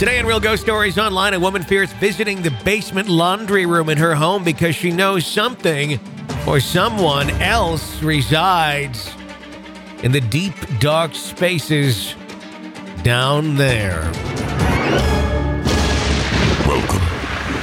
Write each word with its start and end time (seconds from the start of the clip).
Today 0.00 0.18
on 0.18 0.24
Real 0.24 0.40
Ghost 0.40 0.62
Stories 0.62 0.96
Online, 0.96 1.34
a 1.34 1.38
woman 1.38 1.62
fears 1.62 1.92
visiting 1.92 2.40
the 2.40 2.50
basement 2.64 3.06
laundry 3.06 3.66
room 3.66 3.90
in 3.90 3.98
her 3.98 4.14
home 4.14 4.42
because 4.42 4.74
she 4.74 4.90
knows 4.90 5.26
something 5.26 6.00
or 6.48 6.58
someone 6.58 7.28
else 7.42 8.02
resides 8.02 9.12
in 10.02 10.10
the 10.10 10.22
deep, 10.22 10.54
dark 10.78 11.14
spaces 11.14 12.14
down 13.02 13.56
there. 13.56 14.00
Welcome 16.64 17.04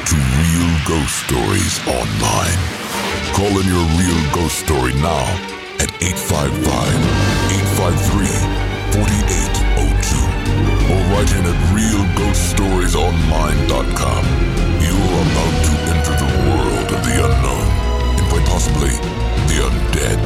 to 0.05 0.15
Real 0.37 0.77
Ghost 0.85 1.25
Stories 1.25 1.79
Online. 1.87 2.59
Call 3.33 3.59
in 3.59 3.65
your 3.65 3.83
real 3.97 4.31
ghost 4.35 4.59
story 4.59 4.93
now 5.01 5.25
at 5.79 5.89
855 6.03 6.61
853 7.81 8.27
4802 8.93 9.56
in 11.25 11.45
at 11.45 11.55
realghoststoriesonline.com. 11.73 14.25
You're 14.83 15.21
about 15.25 15.55
to 15.65 15.71
enter 15.89 16.13
the 16.13 16.29
world 16.45 16.89
of 16.93 17.01
the 17.03 17.15
unknown 17.25 17.67
and 18.19 18.25
quite 18.29 18.45
possibly 18.45 18.93
the 19.49 19.57
undead. 19.65 20.19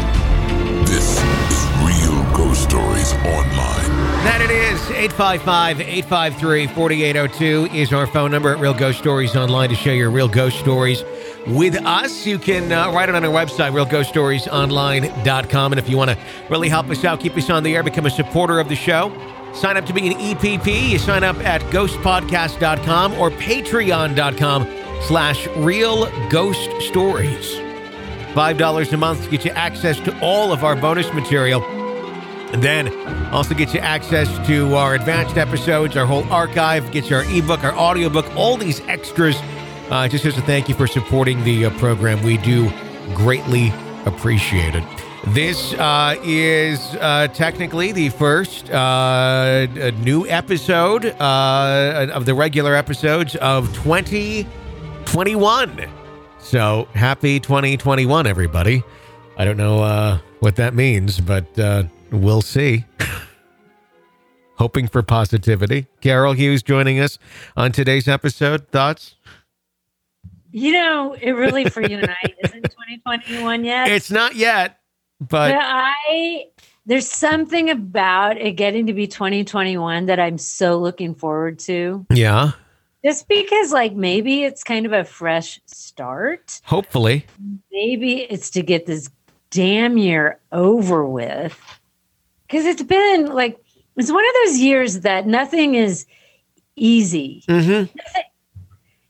This 0.85 1.15
is 1.49 1.59
Real 1.79 2.19
Ghost 2.35 2.63
Stories 2.63 3.13
Online. 3.13 3.87
That 4.25 4.41
it 4.41 4.51
is. 4.51 4.81
855 4.91 5.79
853 5.79 6.67
4802 6.67 7.69
is 7.73 7.93
our 7.93 8.05
phone 8.05 8.31
number 8.31 8.53
at 8.53 8.59
Real 8.59 8.73
Ghost 8.73 8.99
Stories 8.99 9.37
Online 9.37 9.69
to 9.69 9.75
share 9.75 9.95
your 9.95 10.11
real 10.11 10.27
ghost 10.27 10.59
stories 10.59 11.05
with 11.47 11.77
us. 11.85 12.27
You 12.27 12.37
can 12.37 12.69
uh, 12.71 12.91
write 12.91 13.07
it 13.07 13.15
on 13.15 13.23
our 13.23 13.31
website, 13.31 13.71
realghoststoriesonline.com. 13.71 15.71
And 15.71 15.79
if 15.79 15.87
you 15.89 15.95
want 15.97 16.11
to 16.11 16.17
really 16.49 16.67
help 16.69 16.89
us 16.89 17.05
out, 17.05 17.21
keep 17.21 17.37
us 17.37 17.49
on 17.49 17.63
the 17.63 17.73
air, 17.75 17.81
become 17.81 18.05
a 18.05 18.11
supporter 18.11 18.59
of 18.59 18.67
the 18.67 18.75
show, 18.75 19.09
sign 19.53 19.77
up 19.77 19.85
to 19.85 19.93
be 19.93 20.07
an 20.07 20.13
EPP. 20.13 20.89
You 20.89 20.99
sign 20.99 21.23
up 21.23 21.37
at 21.37 21.61
ghostpodcast.com 21.63 23.13
or 23.13 23.31
patreon.com 23.31 24.67
slash 25.03 25.47
real 25.57 26.09
ghost 26.29 26.69
stories. 26.81 27.55
$5 28.33 28.93
a 28.93 28.97
month 28.97 29.23
to 29.25 29.29
get 29.29 29.43
you 29.43 29.51
access 29.51 29.99
to 29.99 30.17
all 30.21 30.53
of 30.53 30.63
our 30.63 30.75
bonus 30.75 31.11
material. 31.13 31.61
And 32.53 32.61
then 32.61 32.89
also 33.31 33.55
get 33.55 33.73
you 33.73 33.79
access 33.79 34.27
to 34.47 34.75
our 34.75 34.95
advanced 34.95 35.37
episodes, 35.37 35.95
our 35.95 36.05
whole 36.05 36.29
archive, 36.31 36.91
get 36.91 37.09
you 37.09 37.15
our 37.15 37.23
ebook, 37.23 37.63
our 37.63 37.73
audiobook, 37.73 38.25
all 38.35 38.57
these 38.57 38.81
extras. 38.81 39.37
Uh, 39.89 40.07
just 40.07 40.25
as 40.25 40.37
a 40.37 40.41
thank 40.41 40.69
you 40.69 40.75
for 40.75 40.87
supporting 40.87 41.43
the 41.43 41.65
uh, 41.65 41.69
program. 41.71 42.21
We 42.23 42.37
do 42.37 42.69
greatly 43.13 43.73
appreciate 44.05 44.75
it. 44.75 45.00
This 45.27 45.73
uh, 45.73 46.15
is 46.23 46.79
uh, 46.95 47.27
technically 47.33 47.91
the 47.91 48.09
first 48.09 48.71
uh, 48.71 49.67
new 49.99 50.27
episode 50.27 51.05
uh, 51.05 52.07
of 52.11 52.25
the 52.25 52.33
regular 52.33 52.73
episodes 52.75 53.35
of 53.35 53.71
2021. 53.75 55.87
So 56.39 56.87
happy 56.95 57.39
2021, 57.39 58.25
everybody. 58.25 58.83
I 59.37 59.45
don't 59.45 59.57
know 59.57 59.83
uh, 59.83 60.17
what 60.39 60.55
that 60.55 60.73
means, 60.73 61.21
but 61.21 61.57
uh, 61.57 61.83
we'll 62.11 62.41
see. 62.41 62.85
Hoping 64.57 64.87
for 64.87 65.03
positivity. 65.03 65.85
Carol 66.01 66.33
Hughes 66.33 66.63
joining 66.63 66.99
us 66.99 67.19
on 67.55 67.71
today's 67.71 68.07
episode. 68.07 68.67
Thoughts? 68.69 69.15
You 70.51 70.73
know, 70.73 71.13
it 71.13 71.31
really 71.31 71.69
for 71.69 71.81
you 71.81 71.99
tonight 71.99 72.35
isn't 72.43 72.63
2021 72.63 73.63
yet. 73.63 73.89
It's 73.89 74.11
not 74.11 74.35
yet, 74.35 74.80
but 75.21 75.53
but 75.53 75.55
I 75.61 76.45
there's 76.85 77.07
something 77.07 77.69
about 77.69 78.37
it 78.37 78.53
getting 78.53 78.87
to 78.87 78.93
be 78.93 79.05
2021 79.07 80.07
that 80.07 80.19
I'm 80.19 80.37
so 80.39 80.77
looking 80.79 81.13
forward 81.15 81.59
to. 81.59 82.05
yeah, 82.11 82.51
Just 83.05 83.27
because 83.27 83.71
like 83.71 83.93
maybe 83.93 84.43
it's 84.43 84.63
kind 84.63 84.85
of 84.87 84.91
a 84.93 85.03
fresh 85.03 85.59
start. 85.67 86.59
hopefully. 86.65 87.25
Maybe 87.71 88.21
it's 88.23 88.49
to 88.51 88.63
get 88.63 88.87
this 88.87 89.09
damn 89.51 89.97
year 89.97 90.39
over 90.51 91.05
with. 91.05 91.57
Cuz 92.49 92.65
it's 92.65 92.83
been 92.83 93.27
like 93.27 93.57
it's 93.95 94.11
one 94.11 94.25
of 94.25 94.33
those 94.45 94.57
years 94.57 95.01
that 95.01 95.27
nothing 95.27 95.75
is 95.75 96.05
easy. 96.75 97.43
hmm 97.47 97.83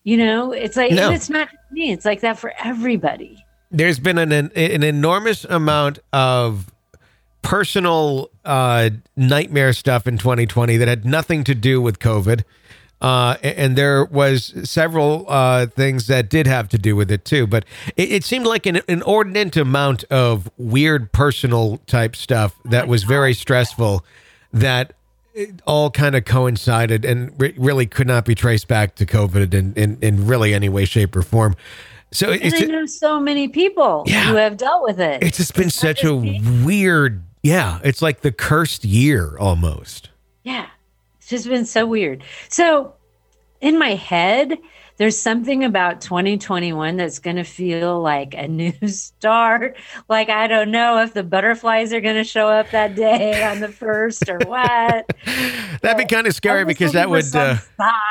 You 0.03 0.17
know, 0.17 0.51
it's 0.51 0.75
like 0.75 0.91
No. 0.91 1.11
it's 1.11 1.29
not 1.29 1.47
me, 1.71 1.91
it's 1.93 2.05
like 2.05 2.19
that 2.21 2.37
for 2.37 2.51
everybody. 2.61 3.45
There's 3.71 3.99
been 3.99 4.17
an, 4.17 4.31
an 4.31 4.83
enormous 4.83 5.45
amount 5.45 5.99
of 6.11 6.71
personal 7.41 8.29
uh, 8.45 8.89
nightmare 9.15 9.73
stuff 9.73 10.07
in 10.07 10.17
2020 10.17 10.77
that 10.77 10.87
had 10.87 11.05
nothing 11.05 11.43
to 11.45 11.55
do 11.55 11.81
with 11.81 11.99
COVID. 11.99 12.43
Uh, 13.01 13.35
and 13.41 13.75
there 13.75 14.05
was 14.05 14.53
several 14.69 15.25
uh, 15.27 15.65
things 15.65 16.05
that 16.05 16.29
did 16.29 16.45
have 16.45 16.69
to 16.69 16.77
do 16.77 16.95
with 16.95 17.09
it 17.09 17.25
too, 17.25 17.47
but 17.47 17.65
it, 17.97 18.11
it 18.11 18.23
seemed 18.23 18.45
like 18.45 18.67
an 18.67 18.79
inordinate 18.87 19.57
amount 19.57 20.03
of 20.11 20.51
weird 20.57 21.11
personal 21.11 21.77
type 21.87 22.15
stuff 22.15 22.59
that 22.63 22.87
was 22.87 23.03
very 23.03 23.33
stressful. 23.33 24.05
That 24.53 24.93
all 25.65 25.89
kind 25.89 26.15
of 26.15 26.25
coincided 26.25 27.05
and 27.05 27.33
re- 27.39 27.55
really 27.57 27.87
could 27.87 28.05
not 28.05 28.25
be 28.25 28.35
traced 28.35 28.67
back 28.67 28.95
to 28.95 29.05
COVID 29.05 29.53
in, 29.53 29.73
in, 29.73 29.97
in 30.01 30.27
really 30.27 30.53
any 30.53 30.69
way, 30.69 30.85
shape, 30.85 31.15
or 31.15 31.21
form. 31.21 31.55
So 32.13 32.29
it's 32.31 32.61
I 32.61 32.65
know 32.65 32.85
so 32.85 33.19
many 33.19 33.47
people 33.47 34.03
Yeah. 34.05 34.25
who 34.25 34.35
have 34.35 34.57
dealt 34.57 34.83
with 34.83 34.99
it. 34.99 35.23
it's 35.23 35.37
just 35.37 35.53
been 35.53 35.65
not 35.67 35.73
such 35.73 36.03
a 36.03 36.13
weird, 36.13 37.23
yeah. 37.41 37.79
It's 37.83 38.01
like 38.01 38.21
the 38.21 38.31
cursed 38.31 38.83
year 38.83 39.37
almost. 39.39 40.09
Yeah. 40.43 40.67
It's 41.19 41.29
just 41.29 41.47
been 41.47 41.65
so 41.65 41.85
weird. 41.85 42.23
So 42.49 42.93
in 43.61 43.79
my 43.79 43.95
head, 43.95 44.57
there's 45.01 45.17
something 45.17 45.63
about 45.63 45.99
2021 45.99 46.95
that's 46.95 47.17
going 47.17 47.37
to 47.37 47.43
feel 47.43 47.99
like 47.99 48.35
a 48.35 48.47
new 48.47 48.71
start. 48.87 49.75
Like, 50.07 50.29
I 50.29 50.45
don't 50.45 50.69
know 50.69 51.01
if 51.01 51.15
the 51.15 51.23
butterflies 51.23 51.91
are 51.91 52.01
going 52.01 52.17
to 52.17 52.23
show 52.23 52.47
up 52.47 52.69
that 52.69 52.93
day 52.93 53.43
on 53.43 53.61
the 53.61 53.67
first 53.67 54.29
or 54.29 54.37
what. 54.45 55.09
That'd 55.81 55.97
be 55.97 56.05
kind 56.05 56.27
of 56.27 56.35
scary 56.35 56.65
because 56.65 56.93
that 56.93 57.09
would, 57.09 57.35
uh, 57.35 57.57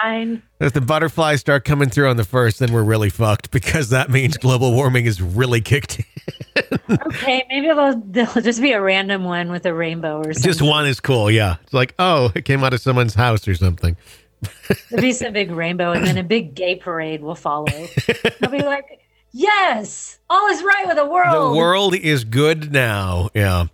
sign. 0.02 0.42
if 0.58 0.72
the 0.72 0.80
butterflies 0.80 1.38
start 1.38 1.64
coming 1.64 1.90
through 1.90 2.10
on 2.10 2.16
the 2.16 2.24
first, 2.24 2.58
then 2.58 2.72
we're 2.72 2.82
really 2.82 3.08
fucked 3.08 3.52
because 3.52 3.90
that 3.90 4.10
means 4.10 4.36
global 4.36 4.72
warming 4.72 5.04
is 5.04 5.22
really 5.22 5.60
kicked 5.60 6.00
in. 6.00 6.04
Okay, 6.90 7.46
maybe 7.48 7.68
they'll, 7.68 8.00
they'll 8.00 8.42
just 8.42 8.60
be 8.60 8.72
a 8.72 8.82
random 8.82 9.22
one 9.22 9.52
with 9.52 9.64
a 9.64 9.72
rainbow 9.72 10.18
or 10.18 10.32
something. 10.32 10.42
Just 10.42 10.60
one 10.60 10.88
is 10.88 10.98
cool, 10.98 11.30
yeah. 11.30 11.58
It's 11.62 11.72
like, 11.72 11.94
oh, 12.00 12.32
it 12.34 12.44
came 12.44 12.64
out 12.64 12.74
of 12.74 12.80
someone's 12.80 13.14
house 13.14 13.46
or 13.46 13.54
something. 13.54 13.96
There'll 14.88 15.02
be 15.02 15.12
some 15.12 15.32
big 15.32 15.50
rainbow, 15.50 15.92
and 15.92 16.06
then 16.06 16.18
a 16.18 16.22
big 16.22 16.54
gay 16.54 16.76
parade 16.76 17.22
will 17.22 17.34
follow. 17.34 17.66
They'll 18.40 18.50
be 18.50 18.58
like, 18.62 19.00
"Yes, 19.32 20.18
all 20.28 20.48
is 20.48 20.62
right 20.62 20.86
with 20.86 20.96
the 20.96 21.06
world." 21.06 21.54
The 21.54 21.58
world 21.58 21.94
is 21.94 22.24
good 22.24 22.72
now. 22.72 23.30
Yeah. 23.34 23.66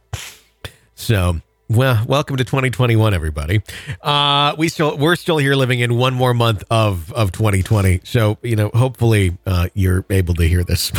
So, 0.94 1.40
well, 1.68 2.04
welcome 2.08 2.36
to 2.36 2.44
2021, 2.44 3.12
everybody. 3.12 3.62
Uh, 4.00 4.54
we 4.56 4.68
still 4.68 4.96
we're 4.96 5.16
still 5.16 5.38
here 5.38 5.54
living 5.54 5.80
in 5.80 5.96
one 5.96 6.14
more 6.14 6.34
month 6.34 6.64
of 6.70 7.12
of 7.12 7.32
2020. 7.32 8.00
So, 8.04 8.38
you 8.42 8.56
know, 8.56 8.70
hopefully 8.74 9.36
uh, 9.46 9.68
you're 9.74 10.04
able 10.10 10.34
to 10.34 10.48
hear 10.48 10.64
this. 10.64 10.92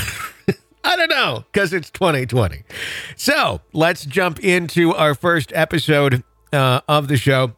I 0.83 0.95
don't 0.95 1.09
know 1.09 1.43
because 1.51 1.73
it's 1.73 1.89
2020. 1.89 2.63
So 3.17 3.59
let's 3.73 4.05
jump 4.05 4.39
into 4.39 4.93
our 4.93 5.15
first 5.15 5.51
episode 5.53 6.23
uh, 6.53 6.81
of 6.87 7.07
the 7.09 7.17
show. 7.17 7.53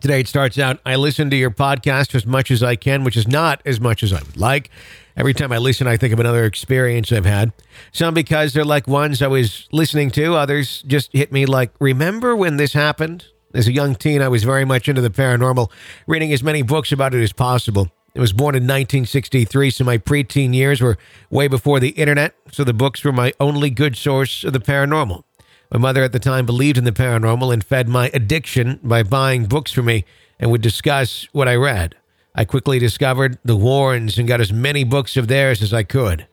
Today 0.00 0.20
it 0.20 0.28
starts 0.28 0.58
out. 0.60 0.78
I 0.86 0.94
listen 0.94 1.28
to 1.30 1.36
your 1.36 1.50
podcast 1.50 2.14
as 2.14 2.24
much 2.24 2.52
as 2.52 2.62
I 2.62 2.76
can, 2.76 3.02
which 3.02 3.16
is 3.16 3.26
not 3.26 3.60
as 3.64 3.80
much 3.80 4.04
as 4.04 4.12
I 4.12 4.20
would 4.22 4.36
like. 4.36 4.70
Every 5.16 5.34
time 5.34 5.50
I 5.50 5.58
listen, 5.58 5.88
I 5.88 5.96
think 5.96 6.12
of 6.12 6.20
another 6.20 6.44
experience 6.44 7.10
I've 7.10 7.24
had. 7.24 7.52
Some 7.90 8.14
because 8.14 8.52
they're 8.52 8.64
like 8.64 8.86
ones 8.86 9.22
I 9.22 9.26
was 9.26 9.66
listening 9.72 10.12
to, 10.12 10.36
others 10.36 10.82
just 10.86 11.12
hit 11.12 11.32
me 11.32 11.46
like, 11.46 11.72
remember 11.80 12.36
when 12.36 12.58
this 12.58 12.74
happened? 12.74 13.26
As 13.52 13.66
a 13.66 13.72
young 13.72 13.96
teen, 13.96 14.22
I 14.22 14.28
was 14.28 14.44
very 14.44 14.64
much 14.64 14.88
into 14.88 15.00
the 15.00 15.10
paranormal, 15.10 15.68
reading 16.06 16.32
as 16.32 16.44
many 16.44 16.62
books 16.62 16.92
about 16.92 17.12
it 17.12 17.22
as 17.22 17.32
possible. 17.32 17.90
I 18.14 18.20
was 18.20 18.32
born 18.32 18.54
in 18.54 18.62
1963, 18.62 19.70
so 19.70 19.84
my 19.84 19.98
preteen 19.98 20.54
years 20.54 20.80
were 20.80 20.96
way 21.28 21.48
before 21.48 21.80
the 21.80 21.90
internet, 21.90 22.34
so 22.52 22.62
the 22.62 22.72
books 22.72 23.02
were 23.02 23.12
my 23.12 23.32
only 23.40 23.70
good 23.70 23.96
source 23.96 24.44
of 24.44 24.52
the 24.52 24.60
paranormal. 24.60 25.24
My 25.70 25.78
mother 25.78 26.02
at 26.02 26.12
the 26.12 26.18
time 26.18 26.46
believed 26.46 26.78
in 26.78 26.84
the 26.84 26.92
paranormal 26.92 27.52
and 27.52 27.62
fed 27.62 27.88
my 27.88 28.10
addiction 28.14 28.80
by 28.82 29.02
buying 29.02 29.44
books 29.44 29.70
for 29.70 29.82
me 29.82 30.04
and 30.40 30.50
would 30.50 30.62
discuss 30.62 31.28
what 31.32 31.48
I 31.48 31.56
read. 31.56 31.94
I 32.34 32.44
quickly 32.44 32.78
discovered 32.78 33.38
the 33.44 33.56
Warrens 33.56 34.16
and 34.16 34.28
got 34.28 34.40
as 34.40 34.52
many 34.52 34.84
books 34.84 35.16
of 35.16 35.28
theirs 35.28 35.60
as 35.60 35.74
I 35.74 35.82
could. 35.82 36.26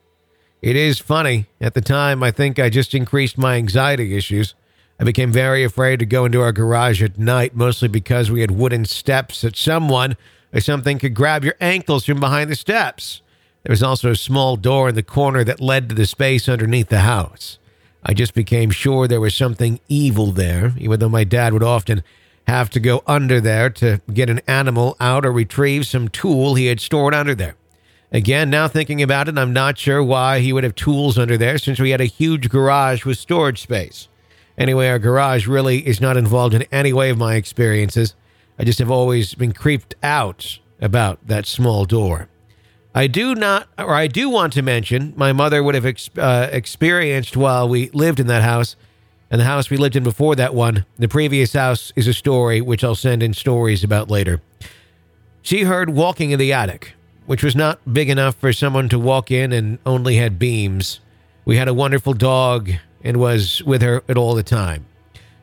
It 0.62 0.74
is 0.74 0.98
funny. 0.98 1.46
At 1.60 1.74
the 1.74 1.80
time, 1.82 2.22
I 2.22 2.30
think 2.30 2.58
I 2.58 2.70
just 2.70 2.94
increased 2.94 3.36
my 3.36 3.56
anxiety 3.56 4.16
issues. 4.16 4.54
I 4.98 5.04
became 5.04 5.32
very 5.32 5.62
afraid 5.62 5.98
to 5.98 6.06
go 6.06 6.24
into 6.24 6.40
our 6.40 6.52
garage 6.52 7.02
at 7.02 7.18
night, 7.18 7.54
mostly 7.54 7.88
because 7.88 8.30
we 8.30 8.40
had 8.40 8.52
wooden 8.52 8.86
steps 8.86 9.42
that 9.42 9.56
someone 9.56 10.16
or 10.54 10.60
something 10.60 10.98
could 10.98 11.12
grab 11.12 11.44
your 11.44 11.56
ankles 11.60 12.06
from 12.06 12.20
behind 12.20 12.50
the 12.50 12.56
steps. 12.56 13.20
There 13.62 13.72
was 13.72 13.82
also 13.82 14.12
a 14.12 14.16
small 14.16 14.56
door 14.56 14.88
in 14.88 14.94
the 14.94 15.02
corner 15.02 15.44
that 15.44 15.60
led 15.60 15.90
to 15.90 15.94
the 15.94 16.06
space 16.06 16.48
underneath 16.48 16.88
the 16.88 17.00
house. 17.00 17.58
I 18.08 18.14
just 18.14 18.34
became 18.34 18.70
sure 18.70 19.08
there 19.08 19.20
was 19.20 19.34
something 19.34 19.80
evil 19.88 20.30
there, 20.30 20.74
even 20.78 21.00
though 21.00 21.08
my 21.08 21.24
dad 21.24 21.52
would 21.52 21.64
often 21.64 22.04
have 22.46 22.70
to 22.70 22.78
go 22.78 23.02
under 23.04 23.40
there 23.40 23.68
to 23.68 24.00
get 24.14 24.30
an 24.30 24.40
animal 24.46 24.96
out 25.00 25.26
or 25.26 25.32
retrieve 25.32 25.88
some 25.88 26.06
tool 26.08 26.54
he 26.54 26.66
had 26.66 26.80
stored 26.80 27.14
under 27.14 27.34
there. 27.34 27.56
Again, 28.12 28.48
now 28.48 28.68
thinking 28.68 29.02
about 29.02 29.28
it, 29.28 29.36
I'm 29.36 29.52
not 29.52 29.76
sure 29.76 30.04
why 30.04 30.38
he 30.38 30.52
would 30.52 30.62
have 30.62 30.76
tools 30.76 31.18
under 31.18 31.36
there 31.36 31.58
since 31.58 31.80
we 31.80 31.90
had 31.90 32.00
a 32.00 32.04
huge 32.04 32.48
garage 32.48 33.04
with 33.04 33.18
storage 33.18 33.60
space. 33.60 34.06
Anyway, 34.56 34.86
our 34.86 35.00
garage 35.00 35.48
really 35.48 35.84
is 35.84 36.00
not 36.00 36.16
involved 36.16 36.54
in 36.54 36.62
any 36.70 36.92
way 36.92 37.10
of 37.10 37.18
my 37.18 37.34
experiences. 37.34 38.14
I 38.56 38.62
just 38.62 38.78
have 38.78 38.90
always 38.90 39.34
been 39.34 39.52
creeped 39.52 39.96
out 40.04 40.60
about 40.80 41.26
that 41.26 41.46
small 41.46 41.84
door. 41.84 42.28
I 42.96 43.08
do 43.08 43.34
not, 43.34 43.68
or 43.76 43.92
I 43.92 44.06
do 44.06 44.30
want 44.30 44.54
to 44.54 44.62
mention, 44.62 45.12
my 45.18 45.34
mother 45.34 45.62
would 45.62 45.74
have 45.74 45.84
ex- 45.84 46.08
uh, 46.16 46.48
experienced 46.50 47.36
while 47.36 47.68
we 47.68 47.90
lived 47.90 48.18
in 48.18 48.26
that 48.28 48.42
house, 48.42 48.74
and 49.30 49.38
the 49.38 49.44
house 49.44 49.68
we 49.68 49.76
lived 49.76 49.96
in 49.96 50.02
before 50.02 50.34
that 50.36 50.54
one. 50.54 50.86
The 50.98 51.06
previous 51.06 51.52
house 51.52 51.92
is 51.94 52.06
a 52.06 52.14
story 52.14 52.62
which 52.62 52.82
I'll 52.82 52.94
send 52.94 53.22
in 53.22 53.34
stories 53.34 53.84
about 53.84 54.08
later. 54.08 54.40
She 55.42 55.64
heard 55.64 55.90
walking 55.90 56.30
in 56.30 56.38
the 56.38 56.54
attic, 56.54 56.94
which 57.26 57.44
was 57.44 57.54
not 57.54 57.80
big 57.92 58.08
enough 58.08 58.34
for 58.36 58.50
someone 58.54 58.88
to 58.88 58.98
walk 58.98 59.30
in 59.30 59.52
and 59.52 59.78
only 59.84 60.16
had 60.16 60.38
beams. 60.38 61.00
We 61.44 61.58
had 61.58 61.68
a 61.68 61.74
wonderful 61.74 62.14
dog 62.14 62.70
and 63.04 63.18
was 63.18 63.62
with 63.64 63.82
her 63.82 64.04
at 64.08 64.16
all 64.16 64.34
the 64.34 64.42
time. 64.42 64.86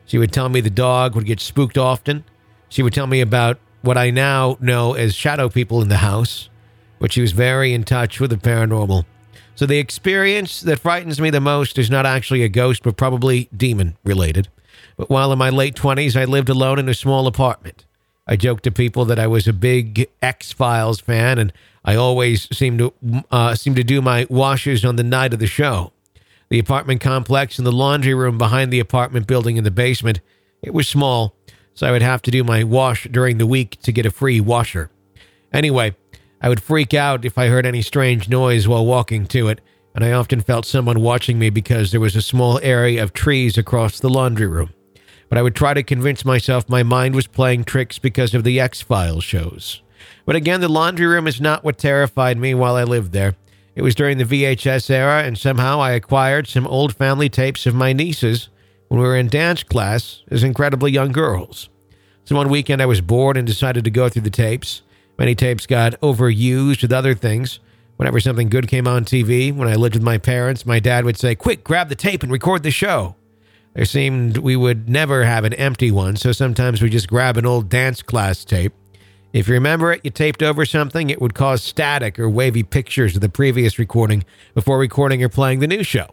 She 0.06 0.18
would 0.18 0.32
tell 0.32 0.48
me 0.48 0.60
the 0.60 0.70
dog 0.70 1.14
would 1.14 1.24
get 1.24 1.38
spooked 1.38 1.78
often. 1.78 2.24
She 2.68 2.82
would 2.82 2.92
tell 2.92 3.06
me 3.06 3.20
about 3.20 3.60
what 3.80 3.96
I 3.96 4.10
now 4.10 4.56
know 4.60 4.94
as 4.94 5.14
shadow 5.14 5.48
people 5.48 5.80
in 5.82 5.88
the 5.88 5.98
house, 5.98 6.48
but 7.04 7.12
she 7.12 7.20
was 7.20 7.32
very 7.32 7.74
in 7.74 7.84
touch 7.84 8.18
with 8.18 8.30
the 8.30 8.36
paranormal. 8.36 9.04
So 9.56 9.66
the 9.66 9.76
experience 9.76 10.62
that 10.62 10.78
frightens 10.78 11.20
me 11.20 11.28
the 11.28 11.38
most 11.38 11.76
is 11.76 11.90
not 11.90 12.06
actually 12.06 12.42
a 12.42 12.48
ghost, 12.48 12.82
but 12.82 12.96
probably 12.96 13.50
demon 13.54 13.98
related. 14.04 14.48
But 14.96 15.10
while 15.10 15.30
in 15.30 15.38
my 15.38 15.50
late 15.50 15.74
20s, 15.74 16.18
I 16.18 16.24
lived 16.24 16.48
alone 16.48 16.78
in 16.78 16.88
a 16.88 16.94
small 16.94 17.26
apartment. 17.26 17.84
I 18.26 18.36
joked 18.36 18.64
to 18.64 18.70
people 18.70 19.04
that 19.04 19.18
I 19.18 19.26
was 19.26 19.46
a 19.46 19.52
big 19.52 20.08
X 20.22 20.50
Files 20.52 20.98
fan, 20.98 21.38
and 21.38 21.52
I 21.84 21.94
always 21.94 22.48
seemed 22.56 22.78
to 22.78 22.94
uh, 23.30 23.54
seem 23.54 23.74
to 23.74 23.84
do 23.84 24.00
my 24.00 24.26
washes 24.30 24.82
on 24.82 24.96
the 24.96 25.02
night 25.02 25.34
of 25.34 25.40
the 25.40 25.46
show. 25.46 25.92
The 26.48 26.58
apartment 26.58 27.02
complex 27.02 27.58
and 27.58 27.66
the 27.66 27.70
laundry 27.70 28.14
room 28.14 28.38
behind 28.38 28.72
the 28.72 28.80
apartment 28.80 29.26
building 29.26 29.58
in 29.58 29.64
the 29.64 29.70
basement, 29.70 30.20
it 30.62 30.72
was 30.72 30.88
small, 30.88 31.36
so 31.74 31.86
I 31.86 31.90
would 31.90 32.00
have 32.00 32.22
to 32.22 32.30
do 32.30 32.44
my 32.44 32.64
wash 32.64 33.06
during 33.10 33.36
the 33.36 33.46
week 33.46 33.78
to 33.82 33.92
get 33.92 34.06
a 34.06 34.10
free 34.10 34.40
washer. 34.40 34.88
Anyway, 35.52 35.94
I 36.44 36.48
would 36.50 36.62
freak 36.62 36.92
out 36.92 37.24
if 37.24 37.38
I 37.38 37.48
heard 37.48 37.64
any 37.64 37.80
strange 37.80 38.28
noise 38.28 38.68
while 38.68 38.84
walking 38.84 39.24
to 39.28 39.48
it, 39.48 39.62
and 39.94 40.04
I 40.04 40.12
often 40.12 40.42
felt 40.42 40.66
someone 40.66 41.00
watching 41.00 41.38
me 41.38 41.48
because 41.48 41.90
there 41.90 42.02
was 42.02 42.14
a 42.16 42.20
small 42.20 42.60
area 42.62 43.02
of 43.02 43.14
trees 43.14 43.56
across 43.56 43.98
the 43.98 44.10
laundry 44.10 44.46
room. 44.46 44.74
But 45.30 45.38
I 45.38 45.42
would 45.42 45.54
try 45.54 45.72
to 45.72 45.82
convince 45.82 46.22
myself 46.22 46.68
my 46.68 46.82
mind 46.82 47.14
was 47.14 47.26
playing 47.26 47.64
tricks 47.64 47.98
because 47.98 48.34
of 48.34 48.44
the 48.44 48.60
X 48.60 48.82
Files 48.82 49.24
shows. 49.24 49.80
But 50.26 50.36
again, 50.36 50.60
the 50.60 50.68
laundry 50.68 51.06
room 51.06 51.26
is 51.26 51.40
not 51.40 51.64
what 51.64 51.78
terrified 51.78 52.36
me 52.36 52.52
while 52.52 52.76
I 52.76 52.84
lived 52.84 53.12
there. 53.12 53.36
It 53.74 53.80
was 53.80 53.94
during 53.94 54.18
the 54.18 54.24
VHS 54.24 54.90
era, 54.90 55.22
and 55.22 55.38
somehow 55.38 55.80
I 55.80 55.92
acquired 55.92 56.46
some 56.46 56.66
old 56.66 56.94
family 56.94 57.30
tapes 57.30 57.64
of 57.64 57.74
my 57.74 57.94
nieces 57.94 58.50
when 58.88 59.00
we 59.00 59.06
were 59.06 59.16
in 59.16 59.28
dance 59.28 59.62
class 59.62 60.22
as 60.30 60.44
incredibly 60.44 60.92
young 60.92 61.10
girls. 61.10 61.70
So 62.26 62.36
one 62.36 62.50
weekend 62.50 62.82
I 62.82 62.86
was 62.86 63.00
bored 63.00 63.38
and 63.38 63.46
decided 63.46 63.84
to 63.84 63.90
go 63.90 64.10
through 64.10 64.22
the 64.22 64.30
tapes. 64.30 64.82
Many 65.18 65.34
tapes 65.34 65.66
got 65.66 66.00
overused 66.00 66.82
with 66.82 66.92
other 66.92 67.14
things. 67.14 67.60
Whenever 67.96 68.18
something 68.18 68.48
good 68.48 68.66
came 68.66 68.88
on 68.88 69.04
TV, 69.04 69.54
when 69.54 69.68
I 69.68 69.76
lived 69.76 69.94
with 69.94 70.02
my 70.02 70.18
parents, 70.18 70.66
my 70.66 70.80
dad 70.80 71.04
would 71.04 71.16
say, 71.16 71.34
Quick, 71.34 71.62
grab 71.62 71.88
the 71.88 71.94
tape 71.94 72.22
and 72.22 72.32
record 72.32 72.62
the 72.62 72.72
show. 72.72 73.14
There 73.74 73.84
seemed 73.84 74.38
we 74.38 74.56
would 74.56 74.88
never 74.88 75.24
have 75.24 75.44
an 75.44 75.54
empty 75.54 75.90
one, 75.90 76.16
so 76.16 76.32
sometimes 76.32 76.82
we 76.82 76.90
just 76.90 77.08
grab 77.08 77.36
an 77.36 77.46
old 77.46 77.68
dance 77.68 78.02
class 78.02 78.44
tape. 78.44 78.72
If 79.32 79.48
you 79.48 79.54
remember 79.54 79.92
it, 79.92 80.00
you 80.04 80.10
taped 80.10 80.44
over 80.44 80.64
something, 80.64 81.10
it 81.10 81.20
would 81.20 81.34
cause 81.34 81.62
static 81.62 82.18
or 82.18 82.30
wavy 82.30 82.62
pictures 82.62 83.16
of 83.16 83.20
the 83.20 83.28
previous 83.28 83.78
recording 83.78 84.24
before 84.54 84.78
recording 84.78 85.24
or 85.24 85.28
playing 85.28 85.58
the 85.58 85.66
new 85.66 85.82
show. 85.82 86.06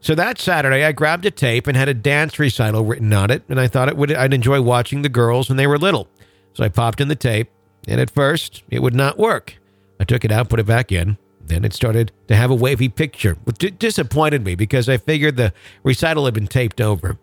So 0.00 0.14
that 0.16 0.40
Saturday, 0.40 0.84
I 0.84 0.90
grabbed 0.92 1.26
a 1.26 1.30
tape 1.30 1.68
and 1.68 1.76
had 1.76 1.88
a 1.88 1.94
dance 1.94 2.38
recital 2.38 2.84
written 2.84 3.12
on 3.12 3.30
it, 3.30 3.42
and 3.48 3.60
I 3.60 3.68
thought 3.68 3.88
it 3.88 3.96
would 3.96 4.12
I'd 4.12 4.34
enjoy 4.34 4.60
watching 4.60 5.02
the 5.02 5.08
girls 5.08 5.48
when 5.48 5.56
they 5.56 5.66
were 5.66 5.78
little. 5.78 6.08
So 6.52 6.64
I 6.64 6.68
popped 6.68 7.00
in 7.00 7.08
the 7.08 7.16
tape, 7.16 7.48
and 7.86 8.00
at 8.00 8.10
first 8.10 8.62
it 8.70 8.80
would 8.80 8.94
not 8.94 9.18
work. 9.18 9.56
I 10.00 10.04
took 10.04 10.24
it 10.24 10.32
out, 10.32 10.48
put 10.48 10.60
it 10.60 10.66
back 10.66 10.92
in. 10.92 11.18
Then 11.40 11.64
it 11.64 11.72
started 11.72 12.12
to 12.28 12.36
have 12.36 12.50
a 12.50 12.54
wavy 12.54 12.88
picture, 12.88 13.36
which 13.44 13.78
disappointed 13.78 14.44
me 14.44 14.54
because 14.54 14.88
I 14.88 14.98
figured 14.98 15.36
the 15.36 15.52
recital 15.82 16.26
had 16.26 16.34
been 16.34 16.46
taped 16.46 16.80
over. 16.80 17.18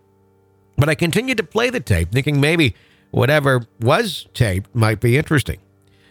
But 0.78 0.90
I 0.90 0.96
continued 0.96 1.38
to 1.38 1.44
play 1.44 1.70
the 1.70 1.80
tape, 1.80 2.12
thinking 2.12 2.42
maybe 2.42 2.76
whatever 3.12 3.68
was 3.80 4.28
taped 4.34 4.76
might 4.76 5.00
be 5.00 5.18
interesting. 5.18 5.60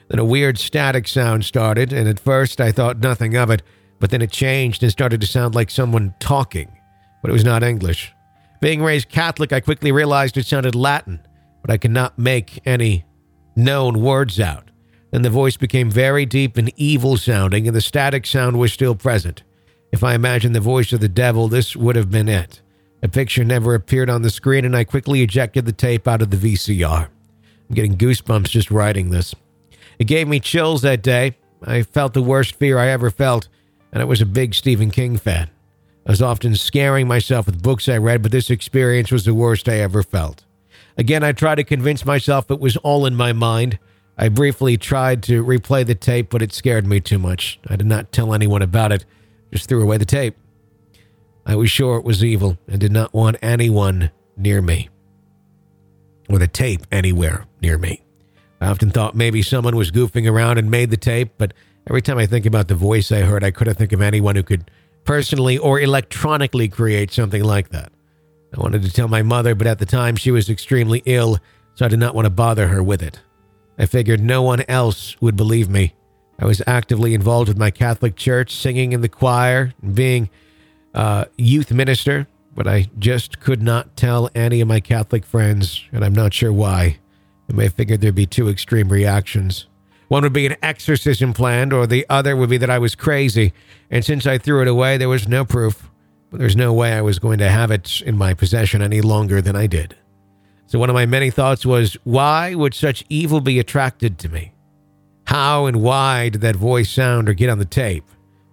Then 0.09 0.21
a 0.21 0.25
weird 0.25 0.59
static 0.59 1.09
sound 1.09 1.45
started, 1.45 1.93
and 1.93 2.09
at 2.09 2.21
first 2.21 2.61
I 2.61 2.71
thought 2.71 2.99
nothing 2.99 3.37
of 3.37 3.51
it 3.51 3.63
but 4.05 4.11
then 4.11 4.21
it 4.21 4.31
changed 4.31 4.83
and 4.83 4.93
started 4.93 5.19
to 5.21 5.27
sound 5.27 5.55
like 5.55 5.71
someone 5.71 6.15
talking, 6.21 6.71
but 7.23 7.31
it 7.31 7.33
was 7.33 7.43
not 7.43 7.63
English. 7.63 8.13
Being 8.61 8.83
raised 8.83 9.09
Catholic, 9.09 9.51
I 9.51 9.61
quickly 9.61 9.93
realized 9.93 10.37
it 10.37 10.45
sounded 10.45 10.75
Latin, 10.75 11.21
but 11.63 11.71
I 11.71 11.79
could 11.79 11.91
not 11.91 12.19
make 12.19 12.61
any 12.67 13.07
known 13.57 14.01
words 14.01 14.41
out. 14.41 14.71
Then 15.11 15.23
the 15.23 15.31
voice 15.31 15.57
became 15.57 15.91
very 15.91 16.27
deep 16.27 16.57
and 16.57 16.73
evil 16.77 17.17
sounding, 17.17 17.67
and 17.67 17.77
the 17.77 17.81
static 17.81 18.27
sound 18.27 18.59
was 18.59 18.73
still 18.73 18.95
present. 18.95 19.43
If 19.93 20.03
I 20.03 20.15
imagined 20.15 20.55
the 20.55 20.61
voice 20.61 20.93
of 20.93 21.01
the 21.01 21.09
devil, 21.09 21.49
this 21.49 21.77
would 21.77 21.97
have 21.97 22.11
been 22.11 22.29
it. 22.29 22.61
A 23.03 23.09
picture 23.09 23.45
never 23.45 23.75
appeared 23.75 24.11
on 24.11 24.23
the 24.23 24.31
screen, 24.31 24.65
and 24.65 24.77
I 24.77 24.85
quickly 24.85 25.23
ejected 25.23 25.67
the 25.67 25.73
tape 25.73 26.09
out 26.09 26.23
of 26.23 26.31
the 26.31 26.37
VCR. 26.37 27.09
I'm 27.69 27.75
getting 27.75 27.97
goosebumps 27.97 28.49
just 28.49 28.71
writing 28.71 29.11
this. 29.11 29.35
It 29.99 30.07
gave 30.07 30.27
me 30.27 30.41
chills 30.41 30.83
that 30.83 31.03
day. 31.03 31.37
I 31.63 31.83
felt 31.83 32.15
the 32.15 32.23
worst 32.23 32.57
fear 32.57 32.79
I 32.79 32.89
ever 32.89 33.11
felt 33.11 33.49
and 33.95 34.03
I 34.03 34.05
was 34.05 34.21
a 34.21 34.27
big 34.27 34.55
Stephen 34.55 34.91
King 34.91 35.17
fan. 35.17 35.49
I 36.05 36.11
was 36.11 36.21
often 36.21 36.57
scaring 36.57 37.07
myself 37.07 37.47
with 37.47 37.63
books 37.63 37.89
I 37.89 37.97
read, 37.97 38.23
but 38.23 38.33
this 38.33 38.51
experience 38.51 39.11
was 39.13 39.25
the 39.25 39.33
worst 39.33 39.69
I 39.69 39.79
ever 39.79 40.03
felt. 40.03 40.45
Again, 40.97 41.23
I 41.23 41.33
tried 41.33 41.57
to 41.57 41.65
convince 41.65 42.05
myself 42.05 42.51
it 42.51 42.61
was 42.61 42.77
all 42.79 43.07
in 43.07 43.15
my 43.15 43.33
mind. 43.33 43.79
I 44.17 44.29
briefly 44.29 44.77
tried 44.77 45.23
to 45.25 45.45
replay 45.45 45.85
the 45.85 45.95
tape, 45.95 46.31
but 46.31 46.43
it 46.43 46.53
scared 46.53 46.87
me 46.87 47.01
too 47.01 47.19
much. 47.19 47.59
I 47.69 47.77
did 47.77 47.87
not 47.87 48.13
tell 48.13 48.33
anyone 48.33 48.63
about 48.63 48.93
it, 48.93 49.05
just 49.53 49.69
threw 49.69 49.83
away 49.83 49.97
the 49.97 50.05
tape. 50.05 50.37
I 51.45 51.57
was 51.57 51.71
sure 51.71 51.99
it 51.99 52.05
was 52.05 52.25
evil 52.25 52.59
and 52.69 52.81
did 52.81 52.93
not 52.93 53.13
want 53.13 53.37
anyone 53.43 54.11
near 54.37 54.63
me, 54.63 54.89
or 56.29 56.39
the 56.39 56.49
tape 56.49 56.87
anywhere 56.93 57.47
near 57.61 57.77
me. 57.77 58.03
I 58.61 58.69
often 58.69 58.91
thought 58.91 59.15
maybe 59.15 59.43
someone 59.43 59.77
was 59.77 59.91
goofing 59.91 60.31
around 60.31 60.59
and 60.59 60.71
made 60.71 60.91
the 60.91 60.97
tape, 60.97 61.33
but 61.37 61.53
Every 61.87 62.01
time 62.01 62.17
I 62.17 62.27
think 62.27 62.47
about 62.47 62.69
the 62.69 62.75
voice 62.75 63.13
I 63.13 63.21
heard, 63.21 63.45
I 63.45 63.51
couldn't 63.51 63.75
think 63.75 63.93
of 63.93 64.01
anyone 64.01 64.37
who 64.37 64.43
could 64.43 64.71
personally 65.05 65.59
or 65.59 65.81
electronically 65.81 66.69
create 66.69 67.13
something 67.13 67.45
like 67.45 67.69
that. 67.71 67.93
I 68.57 68.61
wanted 68.61 68.83
to 68.83 68.93
tell 68.93 69.09
my 69.09 69.23
mother, 69.23 69.55
but 69.55 69.67
at 69.67 69.79
the 69.79 69.87
time 69.87 70.15
she 70.17 70.31
was 70.31 70.49
extremely 70.49 71.03
ill, 71.07 71.39
so 71.75 71.85
I 71.85 71.89
did 71.89 71.99
not 71.99 72.15
want 72.15 72.27
to 72.27 72.31
bother 72.31 72.69
her 72.69 72.83
with 72.83 73.03
it. 73.03 73.21
I 73.79 73.87
figured 73.87 74.21
no 74.21 74.43
one 74.43 74.63
else 74.69 75.21
would 75.21 75.37
believe 75.37 75.69
me. 75.69 75.95
I 76.39 76.47
was 76.47 76.63
actively 76.67 77.15
involved 77.15 77.49
with 77.49 77.59
my 77.59 77.71
Catholic 77.71 78.15
church, 78.15 78.55
singing 78.55 78.93
in 78.93 79.01
the 79.01 79.09
choir, 79.09 79.75
and 79.83 79.95
being 79.95 80.31
a 80.93 81.27
youth 81.37 81.73
minister, 81.73 82.29
but 82.55 82.69
I 82.69 82.89
just 82.99 83.41
could 83.41 83.63
not 83.63 83.97
tell 83.97 84.31
any 84.35 84.61
of 84.61 84.69
my 84.69 84.79
Catholic 84.79 85.25
friends, 85.25 85.83
and 85.91 86.05
I'm 86.05 86.15
not 86.15 86.33
sure 86.33 86.53
why. 86.53 86.99
I 87.51 87.53
may 87.53 87.65
have 87.65 87.75
figured 87.75 88.01
there'd 88.01 88.15
be 88.15 88.27
two 88.27 88.49
extreme 88.49 88.89
reactions. 88.89 89.67
One 90.09 90.23
would 90.23 90.33
be 90.33 90.47
an 90.47 90.57
exorcism 90.63 91.33
planned, 91.33 91.73
or 91.73 91.89
the 91.89 92.07
other 92.09 92.37
would 92.37 92.51
be 92.51 92.59
that 92.59 92.71
I 92.71 92.79
was 92.79 92.95
crazy. 92.95 93.53
And 93.91 94.05
since 94.05 94.27
I 94.27 94.39
threw 94.39 94.63
it 94.63 94.69
away, 94.69 94.97
there 94.97 95.09
was 95.09 95.27
no 95.27 95.45
proof. 95.45 95.91
But 96.35 96.41
there's 96.41 96.57
no 96.57 96.73
way 96.73 96.93
I 96.93 97.01
was 97.01 97.21
going 97.21 97.39
to 97.39 97.49
have 97.49 97.71
it 97.71 98.01
in 98.01 98.19
my 98.19 98.35
possession 98.35 98.83
any 98.83 99.01
longer 99.01 99.41
than 99.41 99.55
I 99.55 99.69
did. 99.69 99.95
So 100.67 100.81
one 100.81 100.91
of 100.91 100.95
my 100.95 101.07
many 101.07 101.31
thoughts 101.31 101.65
was, 101.65 101.97
why 102.03 102.57
would 102.57 102.75
such 102.75 103.05
evil 103.09 103.41
be 103.41 103.61
attracted 103.61 104.19
to 104.19 104.29
me? 104.29 104.53
How 105.29 105.67
and 105.67 105.81
why 105.81 106.31
did 106.31 106.41
that 106.41 106.57
voice 106.57 106.91
sound 106.91 107.29
or 107.29 107.35
get 107.35 107.51
on 107.51 107.61
the 107.61 107.65
tape? 107.65 108.03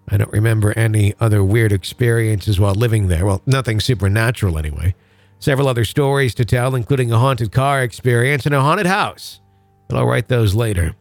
I 0.10 0.18
don't 0.18 0.32
remember 0.32 0.78
any 0.78 1.16
other 1.20 1.44
weird 1.44 1.72
experiences 1.72 2.60
while 2.60 2.76
living 2.76 3.08
there. 3.08 3.26
Well, 3.26 3.42
nothing 3.48 3.80
supernatural 3.80 4.60
anyway. 4.60 4.94
Several 5.40 5.68
other 5.68 5.84
stories 5.84 6.36
to 6.36 6.46
tell, 6.46 6.76
including 6.76 7.12
a 7.12 7.18
haunted 7.18 7.52
car 7.52 7.82
experience 7.82 8.46
and 8.46 8.54
a 8.54 8.62
haunted 8.62 8.86
house. 8.86 9.42
But 9.88 9.98
I'll 9.98 10.06
write 10.06 10.28
those 10.28 10.54
later. 10.54 10.96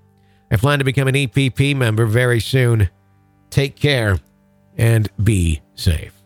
I 0.51 0.57
plan 0.57 0.79
to 0.79 0.85
become 0.87 1.09
an 1.09 1.15
EPP 1.15 1.77
member 1.77 2.07
very 2.07 2.41
soon. 2.41 2.89
Take 3.51 3.77
care 3.77 4.19
and 4.79 5.11
be 5.23 5.61
safe. 5.75 6.20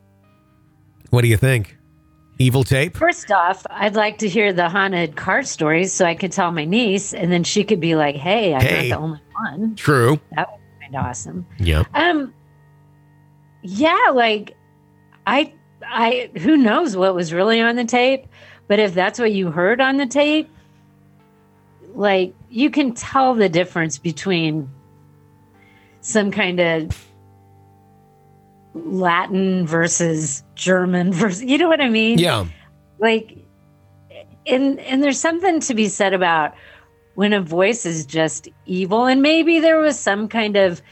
What 1.14 1.22
do 1.22 1.28
you 1.28 1.36
think? 1.36 1.78
Evil 2.40 2.64
tape? 2.64 2.96
First 2.96 3.30
off, 3.30 3.64
I'd 3.70 3.94
like 3.94 4.18
to 4.18 4.28
hear 4.28 4.52
the 4.52 4.68
haunted 4.68 5.14
car 5.14 5.44
stories 5.44 5.92
so 5.92 6.04
I 6.04 6.16
could 6.16 6.32
tell 6.32 6.50
my 6.50 6.64
niece 6.64 7.14
and 7.14 7.30
then 7.30 7.44
she 7.44 7.62
could 7.62 7.78
be 7.78 7.94
like, 7.94 8.16
hey, 8.16 8.52
I'm 8.52 8.60
Hey. 8.60 8.88
not 8.88 8.96
the 8.98 9.00
only 9.04 9.20
one. 9.32 9.76
True. 9.76 10.18
That 10.34 10.50
would 10.50 10.58
be 10.58 10.82
kind 10.86 10.96
of 10.96 11.04
awesome. 11.04 11.46
Yeah. 11.60 11.84
Um, 11.94 12.34
yeah, 13.62 14.10
like 14.12 14.56
I, 15.24 15.52
I, 15.86 16.30
who 16.38 16.56
knows 16.56 16.96
what 16.96 17.14
was 17.14 17.32
really 17.32 17.60
on 17.60 17.76
the 17.76 17.84
tape, 17.84 18.26
but 18.66 18.80
if 18.80 18.92
that's 18.92 19.20
what 19.20 19.30
you 19.30 19.52
heard 19.52 19.80
on 19.80 19.98
the 19.98 20.06
tape, 20.06 20.50
like 21.94 22.34
you 22.50 22.70
can 22.70 22.92
tell 22.92 23.34
the 23.34 23.48
difference 23.48 23.98
between 23.98 24.68
some 26.00 26.32
kind 26.32 26.58
of 26.58 27.06
Latin 28.74 29.66
versus 29.66 30.42
German 30.54 31.12
versus 31.12 31.42
you 31.42 31.58
know 31.58 31.68
what 31.68 31.80
I 31.80 31.88
mean? 31.88 32.18
Yeah. 32.18 32.46
Like 32.98 33.38
and 34.46 34.78
and 34.80 35.02
there's 35.02 35.20
something 35.20 35.60
to 35.60 35.74
be 35.74 35.88
said 35.88 36.12
about 36.12 36.54
when 37.14 37.32
a 37.32 37.40
voice 37.40 37.86
is 37.86 38.04
just 38.04 38.48
evil 38.66 39.06
and 39.06 39.22
maybe 39.22 39.60
there 39.60 39.78
was 39.78 39.98
some 39.98 40.28
kind 40.28 40.56
of 40.56 40.82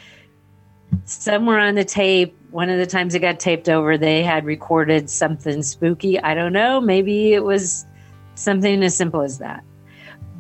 somewhere 1.05 1.59
on 1.59 1.75
the 1.75 1.85
tape 1.85 2.37
one 2.51 2.69
of 2.69 2.79
the 2.79 2.87
times 2.87 3.15
it 3.15 3.21
got 3.21 3.41
taped 3.41 3.69
over 3.69 3.97
they 3.99 4.23
had 4.23 4.45
recorded 4.45 5.11
something 5.11 5.63
spooky 5.63 6.21
i 6.21 6.35
don't 6.35 6.53
know 6.53 6.81
maybe 6.81 7.33
it 7.33 7.45
was 7.45 7.87
something 8.35 8.83
as 8.83 8.97
simple 8.97 9.23
as 9.23 9.39
that 9.39 9.65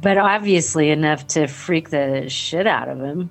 but 0.00 0.18
obviously 0.18 0.90
enough 0.90 1.26
to 1.26 1.46
freak 1.46 1.90
the 1.90 2.28
shit 2.28 2.66
out 2.66 2.88
of 2.88 2.99
him 2.99 3.30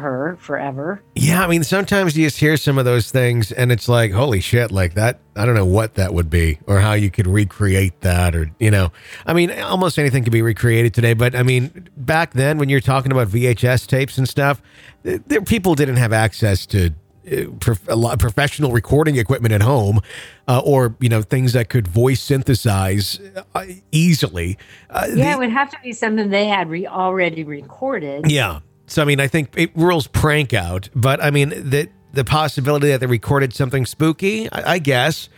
her 0.00 0.36
forever 0.40 1.02
Yeah, 1.14 1.44
I 1.44 1.48
mean, 1.48 1.64
sometimes 1.64 2.16
you 2.16 2.26
just 2.26 2.38
hear 2.38 2.56
some 2.56 2.78
of 2.78 2.84
those 2.84 3.10
things 3.10 3.52
and 3.52 3.70
it's 3.72 3.88
like, 3.88 4.12
holy 4.12 4.40
shit, 4.40 4.70
like 4.72 4.94
that. 4.94 5.20
I 5.36 5.44
don't 5.46 5.54
know 5.54 5.66
what 5.66 5.94
that 5.94 6.12
would 6.14 6.28
be 6.30 6.58
or 6.66 6.80
how 6.80 6.92
you 6.94 7.10
could 7.10 7.26
recreate 7.26 8.00
that 8.02 8.34
or, 8.34 8.50
you 8.58 8.70
know, 8.70 8.92
I 9.26 9.32
mean, 9.32 9.50
almost 9.60 9.98
anything 9.98 10.24
could 10.24 10.32
be 10.32 10.42
recreated 10.42 10.94
today. 10.94 11.14
But 11.14 11.34
I 11.34 11.42
mean, 11.42 11.88
back 11.96 12.32
then 12.32 12.58
when 12.58 12.68
you're 12.68 12.80
talking 12.80 13.12
about 13.12 13.28
VHS 13.28 13.86
tapes 13.86 14.18
and 14.18 14.28
stuff, 14.28 14.60
there, 15.02 15.40
people 15.42 15.74
didn't 15.74 15.96
have 15.96 16.12
access 16.12 16.66
to 16.66 16.90
uh, 17.30 17.74
a 17.88 17.94
lot 17.96 18.18
professional 18.18 18.72
recording 18.72 19.16
equipment 19.16 19.54
at 19.54 19.62
home 19.62 20.00
uh, 20.48 20.60
or, 20.64 20.96
you 21.00 21.08
know, 21.08 21.22
things 21.22 21.52
that 21.52 21.68
could 21.68 21.86
voice 21.86 22.20
synthesize 22.20 23.20
uh, 23.54 23.64
easily. 23.92 24.58
Uh, 24.90 25.06
yeah 25.08 25.14
the- 25.14 25.30
it 25.32 25.38
would 25.38 25.50
have 25.50 25.70
to 25.70 25.78
be 25.82 25.92
something 25.92 26.30
they 26.30 26.46
had 26.46 26.68
re- 26.68 26.86
already 26.86 27.44
recorded 27.44 28.30
yeah. 28.30 28.60
So 28.92 29.02
I 29.02 29.04
mean, 29.06 29.20
I 29.20 29.26
think 29.26 29.54
it 29.56 29.70
rules 29.76 30.06
prank 30.06 30.52
out, 30.52 30.88
but 30.94 31.22
I 31.22 31.30
mean 31.30 31.48
the 31.50 31.88
the 32.12 32.24
possibility 32.24 32.88
that 32.88 33.00
they 33.00 33.06
recorded 33.06 33.54
something 33.54 33.86
spooky, 33.86 34.50
I, 34.52 34.74
I 34.74 34.78
guess. 34.78 35.28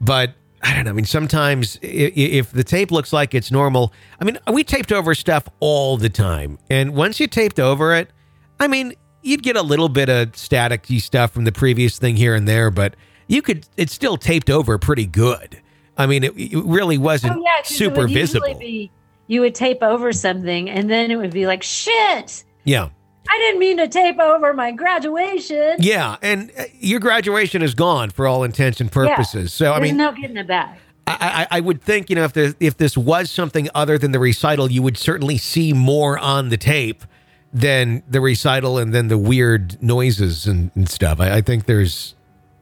But 0.00 0.34
I 0.62 0.74
don't 0.74 0.84
know. 0.84 0.90
I 0.90 0.94
mean, 0.94 1.04
sometimes 1.04 1.78
i- 1.82 1.86
i- 1.86 2.12
if 2.16 2.50
the 2.50 2.64
tape 2.64 2.90
looks 2.90 3.12
like 3.12 3.32
it's 3.34 3.52
normal, 3.52 3.92
I 4.20 4.24
mean, 4.24 4.38
we 4.52 4.64
taped 4.64 4.90
over 4.90 5.14
stuff 5.14 5.48
all 5.60 5.96
the 5.96 6.08
time, 6.08 6.58
and 6.68 6.94
once 6.94 7.20
you 7.20 7.28
taped 7.28 7.60
over 7.60 7.94
it, 7.94 8.10
I 8.58 8.66
mean, 8.66 8.94
you'd 9.22 9.42
get 9.44 9.56
a 9.56 9.62
little 9.62 9.88
bit 9.88 10.08
of 10.08 10.32
staticky 10.32 11.00
stuff 11.00 11.30
from 11.30 11.44
the 11.44 11.52
previous 11.52 11.98
thing 11.98 12.16
here 12.16 12.34
and 12.34 12.48
there, 12.48 12.70
but 12.72 12.96
you 13.28 13.40
could 13.42 13.66
it's 13.76 13.92
still 13.92 14.16
taped 14.16 14.50
over 14.50 14.78
pretty 14.78 15.06
good. 15.06 15.60
I 15.96 16.06
mean, 16.06 16.24
it, 16.24 16.32
it 16.36 16.64
really 16.64 16.98
wasn't 16.98 17.36
Oh, 17.36 17.42
yeah, 17.42 17.62
super 17.62 18.08
visible. 18.08 18.58
be- 18.58 18.90
you 19.28 19.40
would 19.42 19.54
tape 19.54 19.82
over 19.82 20.12
something 20.12 20.68
and 20.70 20.90
then 20.90 21.10
it 21.10 21.16
would 21.16 21.32
be 21.32 21.46
like 21.46 21.62
shit 21.62 22.44
yeah. 22.66 22.90
I 23.28 23.38
didn't 23.38 23.58
mean 23.58 23.78
to 23.78 23.88
tape 23.88 24.20
over 24.20 24.52
my 24.52 24.70
graduation. 24.72 25.76
Yeah, 25.78 26.16
and 26.22 26.52
uh, 26.58 26.64
your 26.78 27.00
graduation 27.00 27.62
is 27.62 27.74
gone 27.74 28.10
for 28.10 28.26
all 28.26 28.44
intents 28.44 28.80
and 28.80 28.92
purposes. 28.92 29.52
So 29.52 29.72
I 29.72 29.80
mean, 29.80 29.96
no 29.96 30.12
getting 30.12 30.36
it 30.36 30.46
back. 30.46 30.78
I, 31.06 31.46
I, 31.50 31.56
I 31.58 31.60
would 31.60 31.82
think 31.82 32.10
you 32.10 32.16
know 32.16 32.24
if 32.24 32.34
the, 32.34 32.54
if 32.60 32.76
this 32.76 32.96
was 32.96 33.30
something 33.30 33.68
other 33.74 33.98
than 33.98 34.12
the 34.12 34.18
recital, 34.18 34.70
you 34.70 34.82
would 34.82 34.98
certainly 34.98 35.38
see 35.38 35.72
more 35.72 36.18
on 36.18 36.50
the 36.50 36.56
tape 36.56 37.04
than 37.52 38.02
the 38.08 38.20
recital 38.20 38.78
and 38.78 38.94
then 38.94 39.08
the 39.08 39.18
weird 39.18 39.82
noises 39.82 40.46
and, 40.46 40.70
and 40.74 40.88
stuff. 40.88 41.20
I, 41.20 41.36
I 41.36 41.40
think 41.40 41.66
there's, 41.66 42.14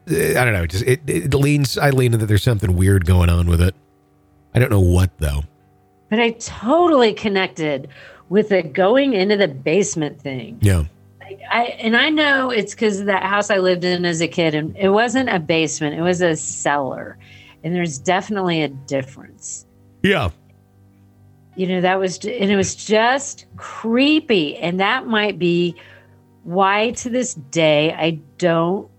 uh, 0.09 0.15
I 0.15 0.45
don't 0.45 0.53
know, 0.53 0.63
it 0.63 0.71
just 0.71 0.85
it, 0.85 1.01
it 1.07 1.33
leans. 1.33 1.77
I 1.77 1.89
lean 1.89 2.11
that 2.11 2.25
there's 2.25 2.43
something 2.43 2.75
weird 2.75 3.05
going 3.05 3.29
on 3.29 3.47
with 3.47 3.61
it. 3.61 3.75
I 4.53 4.59
don't 4.59 4.71
know 4.71 4.79
what 4.79 5.11
though. 5.19 5.43
But 6.09 6.19
I 6.19 6.31
totally 6.31 7.13
connected 7.13 7.89
with 8.29 8.49
the 8.49 8.63
going 8.63 9.13
into 9.13 9.37
the 9.37 9.47
basement 9.47 10.19
thing. 10.21 10.57
Yeah, 10.61 10.85
I 11.51 11.65
and 11.79 11.95
I 11.95 12.09
know 12.09 12.49
it's 12.49 12.73
because 12.73 13.05
that 13.05 13.23
house 13.23 13.49
I 13.49 13.57
lived 13.57 13.83
in 13.83 14.05
as 14.05 14.21
a 14.21 14.27
kid, 14.27 14.55
and 14.55 14.75
it 14.77 14.89
wasn't 14.89 15.29
a 15.29 15.39
basement; 15.39 15.95
it 15.95 16.01
was 16.01 16.21
a 16.21 16.35
cellar, 16.35 17.17
and 17.63 17.73
there's 17.75 17.97
definitely 17.97 18.61
a 18.61 18.67
difference. 18.69 19.65
yeah, 20.03 20.29
You 21.55 21.67
know, 21.67 21.81
that 21.81 21.99
was, 21.99 22.17
and 22.17 22.51
it 22.51 22.55
was 22.55 22.75
just 22.75 23.45
creepy, 23.57 24.55
and 24.57 24.79
that 24.79 25.07
might 25.07 25.39
be 25.39 25.75
why 26.43 26.91
to 26.91 27.09
this 27.09 27.33
day 27.33 27.91
I 27.93 28.19
don't 28.37 28.89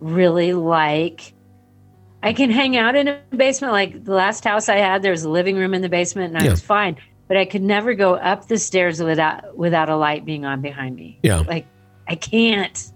really 0.00 0.52
like. 0.54 1.34
I 2.22 2.32
can 2.32 2.50
hang 2.50 2.76
out 2.76 2.94
in 2.94 3.08
a 3.08 3.18
basement. 3.36 3.72
Like 3.72 4.04
the 4.04 4.14
last 4.14 4.44
house 4.44 4.68
I 4.68 4.76
had, 4.76 5.02
there 5.02 5.10
was 5.10 5.24
a 5.24 5.28
living 5.28 5.56
room 5.56 5.74
in 5.74 5.82
the 5.82 5.88
basement, 5.88 6.28
and 6.28 6.38
I 6.38 6.44
Yeah. 6.44 6.50
was 6.52 6.60
fine. 6.62 6.96
But 7.28 7.36
I 7.36 7.44
could 7.44 7.62
never 7.62 7.94
go 7.94 8.14
up 8.14 8.48
the 8.48 8.58
stairs 8.58 9.02
without 9.02 9.56
without 9.56 9.88
a 9.88 9.96
light 9.96 10.24
being 10.24 10.44
on 10.44 10.60
behind 10.60 10.96
me. 10.96 11.18
yeah. 11.22 11.38
Like 11.38 11.66
I 12.08 12.14
can't. 12.16 12.90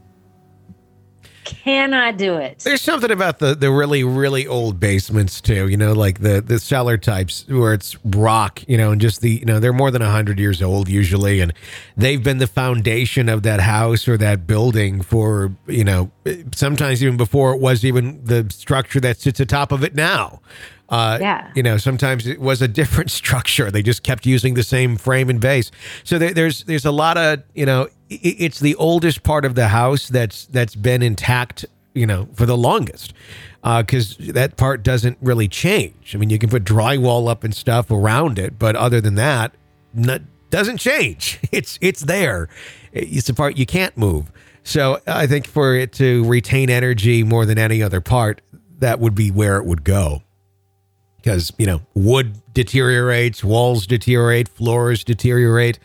Cannot 1.44 2.16
do 2.18 2.34
it. 2.38 2.58
There's 2.64 2.82
something 2.82 3.12
about 3.12 3.38
the 3.38 3.54
the 3.54 3.70
really 3.70 4.02
really 4.02 4.48
old 4.48 4.80
basements 4.80 5.40
too, 5.40 5.68
you 5.68 5.76
know, 5.76 5.92
like 5.92 6.18
the 6.18 6.40
the 6.40 6.58
cellar 6.58 6.98
types 6.98 7.46
where 7.46 7.72
it's 7.72 7.96
rock, 8.04 8.64
you 8.66 8.76
know, 8.76 8.90
and 8.90 9.00
just 9.00 9.20
the 9.20 9.30
you 9.30 9.44
know 9.44 9.60
they're 9.60 9.72
more 9.72 9.92
than 9.92 10.02
hundred 10.02 10.40
years 10.40 10.60
old 10.60 10.88
usually, 10.88 11.40
and 11.40 11.52
they've 11.96 12.20
been 12.20 12.38
the 12.38 12.48
foundation 12.48 13.28
of 13.28 13.44
that 13.44 13.60
house 13.60 14.08
or 14.08 14.16
that 14.16 14.48
building 14.48 15.02
for 15.02 15.52
you 15.68 15.84
know 15.84 16.10
sometimes 16.52 17.00
even 17.00 17.16
before 17.16 17.54
it 17.54 17.60
was 17.60 17.84
even 17.84 18.24
the 18.24 18.48
structure 18.50 18.98
that 18.98 19.20
sits 19.20 19.38
atop 19.38 19.70
of 19.70 19.84
it 19.84 19.94
now. 19.94 20.40
Uh, 20.88 21.18
Yeah. 21.20 21.50
you 21.54 21.62
know, 21.62 21.76
sometimes 21.76 22.26
it 22.26 22.40
was 22.40 22.62
a 22.62 22.68
different 22.68 23.10
structure. 23.22 23.70
They 23.70 23.82
just 23.82 24.02
kept 24.02 24.26
using 24.26 24.54
the 24.54 24.62
same 24.62 24.96
frame 24.96 25.28
and 25.30 25.40
base. 25.40 25.70
So 26.04 26.18
there, 26.18 26.32
there's 26.32 26.64
there's 26.64 26.84
a 26.84 26.92
lot 26.92 27.16
of 27.16 27.42
you 27.54 27.66
know, 27.66 27.84
i 28.10 28.18
it's 28.22 28.60
the 28.60 28.74
oldest 28.76 29.22
part 29.22 29.44
of 29.44 29.54
the 29.54 29.68
house 29.68 30.08
that's 30.08 30.46
that's 30.46 30.76
been 30.76 31.02
intact, 31.02 31.64
you 31.94 32.06
know, 32.06 32.28
for 32.34 32.46
the 32.46 32.56
longest, 32.56 33.12
because 33.64 34.16
that 34.18 34.56
part 34.56 34.82
doesn't 34.84 35.18
really 35.20 35.48
change. 35.48 36.14
I 36.14 36.18
mean, 36.18 36.30
you 36.30 36.38
can 36.38 36.50
put 36.50 36.62
drywall 36.64 37.28
up 37.28 37.42
and 37.42 37.52
stuff 37.54 37.90
around 37.90 38.38
it, 38.38 38.58
but 38.58 38.76
other 38.76 39.00
than 39.00 39.16
that, 39.16 39.52
not, 39.92 40.20
doesn't 40.50 40.78
change. 40.78 41.40
It's 41.52 41.78
it's 41.80 42.02
there. 42.02 42.48
It's 42.92 43.26
the 43.26 43.34
part 43.34 43.56
you 43.56 43.66
can't 43.66 43.96
move. 43.96 44.30
So 44.62 45.00
I 45.06 45.26
think 45.26 45.46
for 45.46 45.74
it 45.74 45.92
to 45.94 46.24
retain 46.28 46.70
energy 46.70 47.22
more 47.24 47.44
than 47.46 47.58
any 47.58 47.82
other 47.82 48.00
part, 48.00 48.40
that 48.78 49.00
would 49.00 49.14
be 49.14 49.30
where 49.30 49.56
it 49.58 49.64
would 49.64 49.82
go 49.84 50.22
because 51.26 51.52
you 51.58 51.66
know 51.66 51.82
wood 51.94 52.40
deteriorates, 52.54 53.42
walls 53.42 53.84
deteriorate, 53.84 54.48
floors 54.48 55.02
deteriorate, 55.02 55.80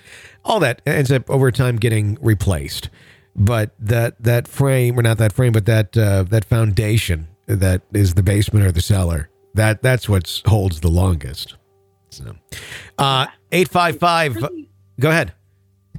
all 0.45 0.59
that 0.59 0.83
ends 0.85 1.11
up 1.11 1.27
over 1.31 1.51
time 1.51 1.77
getting 1.77 2.15
replaced. 2.21 2.89
But 3.35 3.71
that 3.79 4.21
that 4.21 4.47
frame, 4.47 4.99
or 4.99 5.01
not 5.01 5.17
that 5.17 5.33
frame, 5.33 5.51
but 5.51 5.65
that 5.65 5.97
uh, 5.97 6.23
that 6.29 6.45
foundation 6.45 7.27
that 7.47 7.81
is 7.91 8.13
the 8.13 8.21
basement 8.21 8.67
or 8.67 8.71
the 8.71 8.81
cellar, 8.81 9.29
that 9.55 9.81
that's 9.81 10.07
what 10.07 10.41
holds 10.45 10.81
the 10.81 10.89
longest. 10.89 11.55
So, 12.11 12.35
uh, 12.99 13.25
eight 13.51 13.67
five 13.67 13.97
five. 13.97 14.37
Go 14.99 15.09
ahead. 15.09 15.33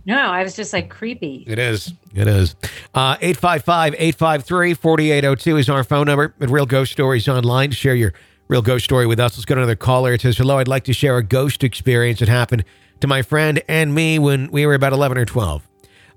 No, 0.05 0.19
I 0.19 0.43
was 0.45 0.55
just 0.55 0.73
like 0.73 0.89
creepy. 0.89 1.45
It 1.49 1.59
is. 1.59 1.93
It 2.15 2.27
is. 2.27 2.57
Uh, 2.93 3.17
855 3.21 3.95
853 3.95 4.75
4802 4.75 5.57
is 5.59 5.69
our 5.69 5.85
phone 5.85 6.07
number 6.07 6.35
at 6.41 6.51
Real 6.51 6.67
Ghost 6.67 6.91
Stories 6.91 7.29
Online. 7.29 7.71
Share 7.71 7.95
your 7.95 8.13
real 8.53 8.61
ghost 8.61 8.85
story 8.85 9.07
with 9.07 9.19
us, 9.19 9.39
let's 9.39 9.47
go 9.47 9.55
to 9.55 9.63
another 9.63 9.75
caller. 9.75 10.13
It 10.13 10.21
says, 10.21 10.37
Hello, 10.37 10.59
I'd 10.59 10.69
like 10.69 10.85
to 10.85 10.93
share 10.93 11.17
a 11.17 11.23
ghost 11.23 11.65
experience 11.65 12.19
that 12.19 12.29
happened 12.29 12.67
to 13.01 13.07
my 13.07 13.23
friend 13.23 13.63
and 13.67 13.95
me 13.95 14.19
when 14.19 14.51
we 14.51 14.67
were 14.67 14.75
about 14.75 14.93
11 14.93 15.17
or 15.17 15.25
12. 15.25 15.67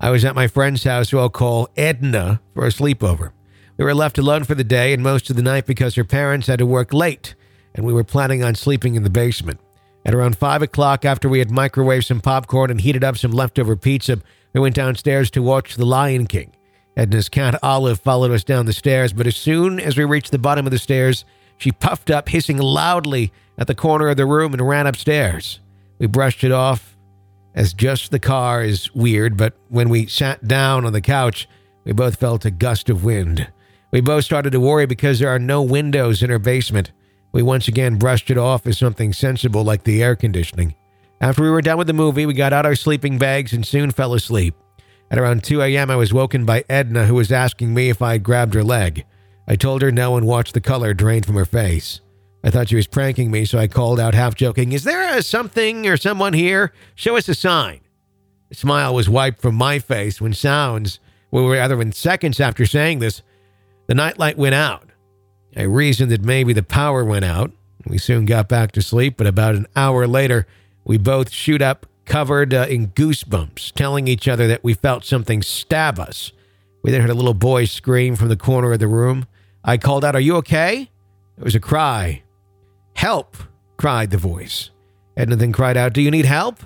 I 0.01 0.09
was 0.09 0.25
at 0.25 0.35
my 0.35 0.47
friend's 0.47 0.83
house, 0.83 1.11
who 1.11 1.17
I'll 1.17 1.29
call 1.29 1.69
Edna, 1.77 2.41
for 2.53 2.65
a 2.65 2.71
sleepover. 2.71 3.31
We 3.77 3.85
were 3.85 3.95
left 3.95 4.17
alone 4.17 4.43
for 4.43 4.53
the 4.53 4.65
day 4.65 4.91
and 4.91 5.01
most 5.01 5.29
of 5.29 5.37
the 5.37 5.41
night 5.41 5.65
because 5.65 5.95
her 5.95 6.03
parents 6.03 6.47
had 6.47 6.59
to 6.59 6.65
work 6.65 6.93
late, 6.93 7.35
and 7.73 7.85
we 7.85 7.93
were 7.93 8.03
planning 8.03 8.43
on 8.43 8.55
sleeping 8.55 8.95
in 8.95 9.03
the 9.03 9.09
basement. 9.09 9.61
At 10.05 10.13
around 10.13 10.37
5 10.37 10.61
o'clock, 10.61 11.05
after 11.05 11.29
we 11.29 11.39
had 11.39 11.47
microwaved 11.47 12.03
some 12.03 12.19
popcorn 12.19 12.69
and 12.69 12.81
heated 12.81 13.05
up 13.05 13.17
some 13.17 13.31
leftover 13.31 13.77
pizza, 13.77 14.19
we 14.51 14.59
went 14.59 14.75
downstairs 14.75 15.31
to 15.31 15.41
watch 15.41 15.77
The 15.77 15.85
Lion 15.85 16.27
King. 16.27 16.51
Edna's 16.97 17.29
cat 17.29 17.57
Olive 17.63 18.01
followed 18.01 18.31
us 18.31 18.43
down 18.43 18.65
the 18.65 18.73
stairs, 18.73 19.13
but 19.13 19.25
as 19.25 19.37
soon 19.37 19.79
as 19.79 19.97
we 19.97 20.03
reached 20.03 20.31
the 20.31 20.37
bottom 20.37 20.65
of 20.65 20.73
the 20.73 20.79
stairs, 20.79 21.23
she 21.57 21.71
puffed 21.71 22.11
up, 22.11 22.29
hissing 22.29 22.57
loudly 22.57 23.31
at 23.57 23.67
the 23.67 23.75
corner 23.75 24.09
of 24.09 24.17
the 24.17 24.25
room, 24.25 24.53
and 24.53 24.67
ran 24.67 24.87
upstairs. 24.87 25.59
We 25.99 26.07
brushed 26.07 26.43
it 26.43 26.51
off 26.51 26.95
as 27.53 27.73
just 27.73 28.11
the 28.11 28.19
car 28.19 28.63
is 28.63 28.93
weird, 28.93 29.37
but 29.37 29.53
when 29.69 29.89
we 29.89 30.07
sat 30.07 30.47
down 30.47 30.85
on 30.85 30.93
the 30.93 31.01
couch, 31.01 31.47
we 31.85 31.93
both 31.93 32.17
felt 32.17 32.43
a 32.45 32.51
gust 32.51 32.89
of 32.89 33.03
wind. 33.05 33.47
We 33.91 34.01
both 34.01 34.25
started 34.25 34.51
to 34.51 34.59
worry 34.59 34.85
because 34.85 35.19
there 35.19 35.29
are 35.29 35.39
no 35.39 35.61
windows 35.61 36.21
in 36.21 36.29
her 36.29 36.39
basement. 36.39 36.91
We 37.31 37.43
once 37.43 37.67
again 37.67 37.97
brushed 37.97 38.29
it 38.29 38.37
off 38.37 38.67
as 38.67 38.77
something 38.77 39.13
sensible 39.13 39.63
like 39.63 39.83
the 39.83 40.03
air 40.03 40.15
conditioning. 40.15 40.75
After 41.21 41.43
we 41.43 41.49
were 41.49 41.61
done 41.61 41.77
with 41.77 41.87
the 41.87 41.93
movie, 41.93 42.25
we 42.25 42.33
got 42.33 42.51
out 42.51 42.65
our 42.65 42.75
sleeping 42.75 43.17
bags 43.17 43.53
and 43.53 43.65
soon 43.65 43.91
fell 43.91 44.13
asleep. 44.13 44.53
At 45.09 45.17
around 45.17 45.43
2 45.43 45.61
a.m., 45.61 45.89
I 45.89 45.95
was 45.95 46.13
woken 46.13 46.45
by 46.45 46.65
Edna, 46.67 47.05
who 47.05 47.15
was 47.15 47.31
asking 47.31 47.73
me 47.73 47.89
if 47.89 48.01
I 48.01 48.13
had 48.13 48.23
grabbed 48.23 48.53
her 48.53 48.63
leg. 48.63 49.05
I 49.47 49.55
told 49.55 49.81
her 49.81 49.91
no 49.91 50.17
and 50.17 50.25
watched 50.25 50.53
the 50.53 50.61
color 50.61 50.93
drain 50.93 51.23
from 51.23 51.35
her 51.35 51.45
face. 51.45 52.01
I 52.43 52.49
thought 52.49 52.69
she 52.69 52.75
was 52.75 52.87
pranking 52.87 53.31
me, 53.31 53.45
so 53.45 53.57
I 53.57 53.67
called 53.67 53.99
out, 53.99 54.13
half 54.13 54.35
joking, 54.35 54.71
Is 54.71 54.83
there 54.83 55.17
a 55.17 55.21
something 55.21 55.87
or 55.87 55.97
someone 55.97 56.33
here? 56.33 56.73
Show 56.93 57.17
us 57.17 57.27
a 57.27 57.33
sign. 57.33 57.81
The 58.49 58.55
smile 58.55 58.93
was 58.93 59.09
wiped 59.09 59.41
from 59.41 59.55
my 59.55 59.79
face 59.79 60.21
when 60.21 60.33
sounds, 60.33 60.99
well, 61.31 61.47
rather 61.47 61.75
than 61.75 61.91
seconds 61.91 62.39
after 62.39 62.65
saying 62.65 62.99
this, 62.99 63.23
the 63.87 63.95
nightlight 63.95 64.37
went 64.37 64.55
out. 64.55 64.89
I 65.55 65.63
reasoned 65.63 66.11
that 66.11 66.23
maybe 66.23 66.53
the 66.53 66.63
power 66.63 67.03
went 67.03 67.25
out. 67.25 67.51
We 67.87 67.97
soon 67.97 68.25
got 68.25 68.47
back 68.47 68.71
to 68.73 68.81
sleep, 68.81 69.17
but 69.17 69.27
about 69.27 69.55
an 69.55 69.67
hour 69.75 70.07
later, 70.07 70.47
we 70.83 70.97
both 70.97 71.31
shoot 71.31 71.61
up, 71.61 71.85
covered 72.05 72.53
uh, 72.53 72.67
in 72.69 72.89
goosebumps, 72.89 73.71
telling 73.73 74.07
each 74.07 74.27
other 74.27 74.47
that 74.47 74.63
we 74.63 74.73
felt 74.73 75.05
something 75.05 75.41
stab 75.41 75.99
us. 75.99 76.31
We 76.83 76.91
then 76.91 77.01
heard 77.01 77.09
a 77.09 77.15
little 77.15 77.33
boy 77.33 77.65
scream 77.65 78.15
from 78.15 78.29
the 78.29 78.37
corner 78.37 78.71
of 78.71 78.79
the 78.79 78.87
room. 78.87 79.25
I 79.65 79.77
called 79.77 80.05
out, 80.05 80.15
Are 80.15 80.21
you 80.21 80.35
okay? 80.37 80.89
It 81.37 81.43
was 81.43 81.55
a 81.55 81.59
cry. 81.59 82.23
Help! 82.95 83.35
cried 83.77 84.11
the 84.11 84.17
voice. 84.17 84.69
Edna 85.17 85.35
then 85.35 85.51
cried 85.51 85.75
out, 85.75 85.93
Do 85.93 86.01
you 86.01 86.11
need 86.11 86.25
help? 86.25 86.59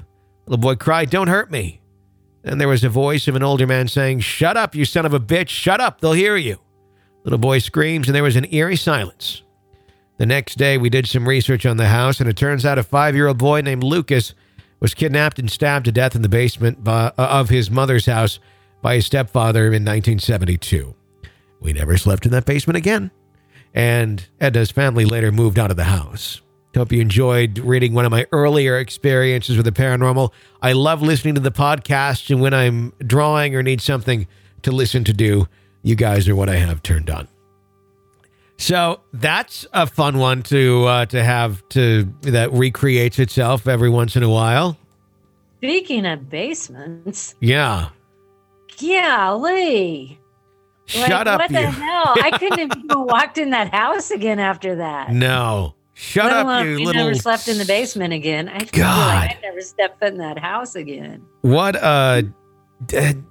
The 0.46 0.58
boy 0.58 0.76
cried, 0.76 1.10
Don't 1.10 1.30
hurt 1.30 1.50
me. 1.50 1.82
Then 2.44 2.58
there 2.58 2.68
was 2.68 2.84
a 2.84 2.90
voice 2.90 3.28
of 3.28 3.36
an 3.36 3.44
older 3.44 3.66
man 3.66 3.88
saying, 3.88 4.20
Shut 4.20 4.58
up, 4.58 4.76
you 4.76 4.86
son 4.86 5.06
of 5.06 5.14
a 5.14 5.20
bitch, 5.20 5.50
shut 5.50 5.80
up, 5.80 6.02
they'll 6.02 6.14
hear 6.14 6.36
you. 6.36 6.60
Little 7.24 7.40
boy 7.40 7.60
screams, 7.60 8.08
and 8.08 8.16
there 8.16 8.24
was 8.24 8.36
an 8.36 8.54
eerie 8.54 8.76
silence. 8.76 9.44
The 10.18 10.26
next 10.26 10.58
day, 10.58 10.78
we 10.78 10.90
did 10.90 11.08
some 11.08 11.28
research 11.28 11.66
on 11.66 11.78
the 11.78 11.88
house, 11.88 12.20
and 12.20 12.30
it 12.30 12.36
turns 12.36 12.66
out 12.66 12.78
a 12.78 12.84
five 12.84 13.16
year 13.16 13.28
old 13.28 13.38
boy 13.38 13.62
named 13.62 13.84
Lucas 13.84 14.34
was 14.80 14.94
kidnapped 14.94 15.40
and 15.40 15.50
stabbed 15.50 15.86
to 15.86 15.92
death 15.92 16.16
in 16.16 16.22
the 16.22 16.30
basement 16.30 16.84
by, 16.84 17.08
uh, 17.08 17.12
of 17.18 17.50
his 17.50 17.72
mother's 17.72 18.06
house 18.06 18.40
by 18.82 18.96
his 18.96 19.06
stepfather 19.06 19.68
in 19.68 19.86
1972. 19.86 20.96
We 21.60 21.74
never 21.74 21.98
slept 21.98 22.26
in 22.26 22.32
that 22.32 22.46
basement 22.46 22.78
again 22.78 23.12
and 23.74 24.28
Edna's 24.42 24.72
family 24.72 25.06
later 25.06 25.32
moved 25.32 25.60
out 25.60 25.70
of 25.72 25.78
the 25.78 25.84
house. 25.84 26.42
Hope 26.76 26.92
you 26.92 27.02
enjoyed 27.02 27.60
reading 27.60 27.94
one 27.94 28.06
of 28.06 28.12
my 28.12 28.26
earlier 28.32 28.78
experiences 28.78 29.58
with 29.58 29.66
the 29.66 29.72
paranormal. 29.72 30.32
I 30.62 30.74
love 30.74 31.02
listening 31.02 31.36
to 31.36 31.42
the 31.42 31.52
podcast, 31.52 32.30
and 32.30 32.42
when 32.42 32.54
I'm 32.54 32.94
drawing 33.06 33.56
or 33.56 33.64
need 33.64 33.82
something 33.82 34.28
to 34.64 34.72
listen 34.72 35.04
to 35.06 35.14
do, 35.14 35.48
you 35.84 35.96
guys 35.96 36.28
are 36.28 36.36
what 36.36 36.50
I 36.50 36.56
have 36.56 36.82
turned 36.84 37.10
on. 37.10 37.28
So 38.58 39.02
that's 39.14 39.66
a 39.72 39.88
fun 39.88 40.18
one 40.20 40.44
to 40.44 40.86
uh, 40.86 41.06
to 41.08 41.24
have 41.24 41.68
to 41.70 42.04
that 42.22 42.52
recreates 42.52 43.18
itself 43.20 43.68
every 43.68 43.90
once 43.90 44.16
in 44.16 44.24
a 44.24 44.30
while. 44.30 44.78
Speaking 45.58 46.06
of 46.06 46.30
basements, 46.30 47.36
Yeah. 47.40 47.90
golly. 48.82 50.20
Like, 50.96 51.08
Shut 51.08 51.28
up, 51.28 51.40
What 51.42 51.52
the 51.52 51.70
hell? 51.70 52.16
I 52.22 52.32
couldn't 52.38 52.60
have 52.70 52.78
even 52.84 53.06
walked 53.06 53.38
in 53.38 53.52
that 53.52 53.72
house 53.74 54.12
again 54.12 54.40
after 54.40 54.76
that. 54.78 55.12
No. 55.12 55.76
Shut 55.94 56.26
Let 56.32 56.46
up, 56.46 56.66
you 56.66 56.76
we 56.78 56.86
little. 56.86 57.04
never 57.04 57.16
slept 57.16 57.48
in 57.48 57.58
the 57.58 57.66
basement 57.66 58.14
again. 58.14 58.48
I 58.50 58.60
feel 58.60 58.84
God. 58.84 59.16
like 59.16 59.38
I 59.38 59.40
never 59.42 59.62
stepped 59.62 60.00
foot 60.00 60.14
in 60.14 60.18
that 60.20 60.40
house 60.40 60.76
again. 60.76 61.26
What 61.42 61.76
uh 61.76 62.22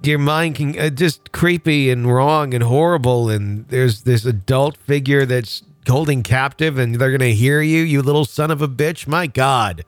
your 0.03 0.19
mind 0.19 0.55
can 0.55 0.77
uh, 0.79 0.89
just 0.91 1.31
creepy 1.31 1.89
and 1.89 2.13
wrong 2.13 2.53
and 2.53 2.63
horrible 2.63 3.29
and 3.29 3.67
there's 3.69 4.03
this 4.03 4.23
adult 4.23 4.77
figure 4.77 5.25
that's 5.25 5.63
holding 5.87 6.21
captive 6.21 6.77
and 6.77 6.95
they're 6.95 7.17
to 7.17 7.33
hear 7.33 7.59
you 7.63 7.81
you 7.81 8.03
little 8.03 8.25
son 8.25 8.51
of 8.51 8.61
a 8.61 8.67
bitch 8.67 9.07
my 9.07 9.25
god 9.25 9.83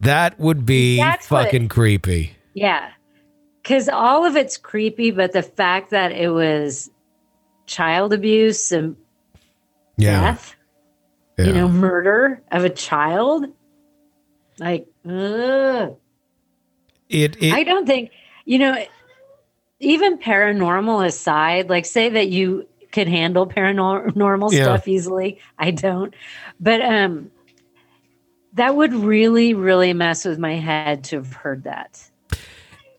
that 0.00 0.40
would 0.40 0.64
be 0.64 0.96
That's 0.96 1.30
what- 1.30 1.44
fucking 1.44 1.68
creepy 1.68 2.32
Yeah. 2.54 2.88
Because 3.68 3.90
all 3.90 4.24
of 4.24 4.34
it's 4.34 4.56
creepy, 4.56 5.10
but 5.10 5.32
the 5.32 5.42
fact 5.42 5.90
that 5.90 6.10
it 6.10 6.30
was 6.30 6.90
child 7.66 8.14
abuse 8.14 8.72
and 8.72 8.96
yeah, 9.98 10.22
death, 10.22 10.56
yeah. 11.36 11.44
you 11.44 11.52
know, 11.52 11.68
murder 11.68 12.40
of 12.50 12.64
a 12.64 12.70
child, 12.70 13.44
like, 14.58 14.86
ugh. 15.04 15.96
it, 17.10 17.36
it 17.42 17.52
I 17.52 17.62
don't 17.62 17.84
think, 17.86 18.10
you 18.46 18.58
know, 18.58 18.82
even 19.80 20.16
paranormal 20.16 21.04
aside, 21.06 21.68
like 21.68 21.84
say 21.84 22.08
that 22.08 22.28
you 22.28 22.66
could 22.90 23.06
handle 23.06 23.46
paranormal 23.46 24.50
Yeah. 24.50 24.62
stuff 24.62 24.88
easily. 24.88 25.40
I 25.58 25.72
don't. 25.72 26.14
But 26.58 26.80
um 26.80 27.30
that 28.54 28.74
would 28.74 28.94
really, 28.94 29.52
really 29.52 29.92
mess 29.92 30.24
with 30.24 30.38
my 30.38 30.54
head 30.54 31.04
to 31.04 31.16
have 31.16 31.34
heard 31.34 31.64
that. 31.64 32.07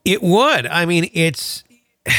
It 0.05 0.21
would. 0.23 0.65
I 0.67 0.85
mean, 0.85 1.09
it's 1.13 1.63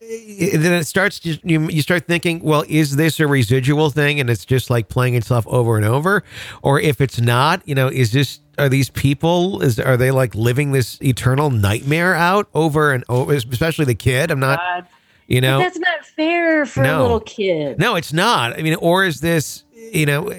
then 0.00 0.72
it 0.74 0.86
starts 0.86 1.18
to 1.20 1.38
you, 1.44 1.68
you 1.68 1.80
start 1.82 2.06
thinking, 2.06 2.40
well, 2.40 2.64
is 2.68 2.96
this 2.96 3.18
a 3.20 3.26
residual 3.26 3.90
thing 3.90 4.20
and 4.20 4.28
it's 4.28 4.44
just 4.44 4.68
like 4.68 4.88
playing 4.88 5.14
itself 5.14 5.46
over 5.46 5.76
and 5.76 5.86
over 5.86 6.22
or 6.62 6.78
if 6.80 7.00
it's 7.00 7.20
not, 7.20 7.66
you 7.66 7.74
know, 7.74 7.88
is 7.88 8.12
this 8.12 8.40
are 8.58 8.68
these 8.68 8.90
people 8.90 9.62
is 9.62 9.80
are 9.80 9.96
they 9.96 10.10
like 10.10 10.34
living 10.34 10.72
this 10.72 11.00
eternal 11.02 11.50
nightmare 11.50 12.14
out 12.14 12.48
over 12.54 12.92
and 12.92 13.02
over 13.08 13.32
especially 13.32 13.86
the 13.86 13.94
kid? 13.94 14.30
I'm 14.30 14.40
not, 14.40 14.58
God. 14.58 14.86
you 15.26 15.40
But 15.40 15.46
know. 15.46 15.58
that's 15.60 15.78
not 15.78 16.04
fair 16.04 16.66
for 16.66 16.82
No. 16.82 17.00
a 17.00 17.02
little 17.02 17.20
kid. 17.20 17.78
No, 17.78 17.96
it's 17.96 18.12
not. 18.12 18.58
I 18.58 18.62
mean, 18.62 18.74
or 18.76 19.04
is 19.04 19.20
this, 19.20 19.64
you 19.92 20.06
know, 20.06 20.32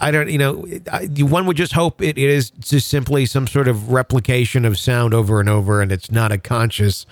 I 0.00 0.10
don't, 0.10 0.28
you 0.30 0.38
know, 0.38 0.66
I, 0.92 1.06
one 1.18 1.46
would 1.46 1.56
just 1.56 1.72
hope 1.72 2.00
it, 2.02 2.18
it 2.18 2.30
is 2.30 2.50
just 2.50 2.88
simply 2.88 3.26
some 3.26 3.46
sort 3.46 3.68
of 3.68 3.90
replication 3.92 4.64
of 4.64 4.78
sound 4.78 5.14
over 5.14 5.40
and 5.40 5.48
over, 5.48 5.80
and 5.82 5.90
it's 5.92 6.10
not 6.10 6.32
a 6.32 6.38
conscious 6.38 7.06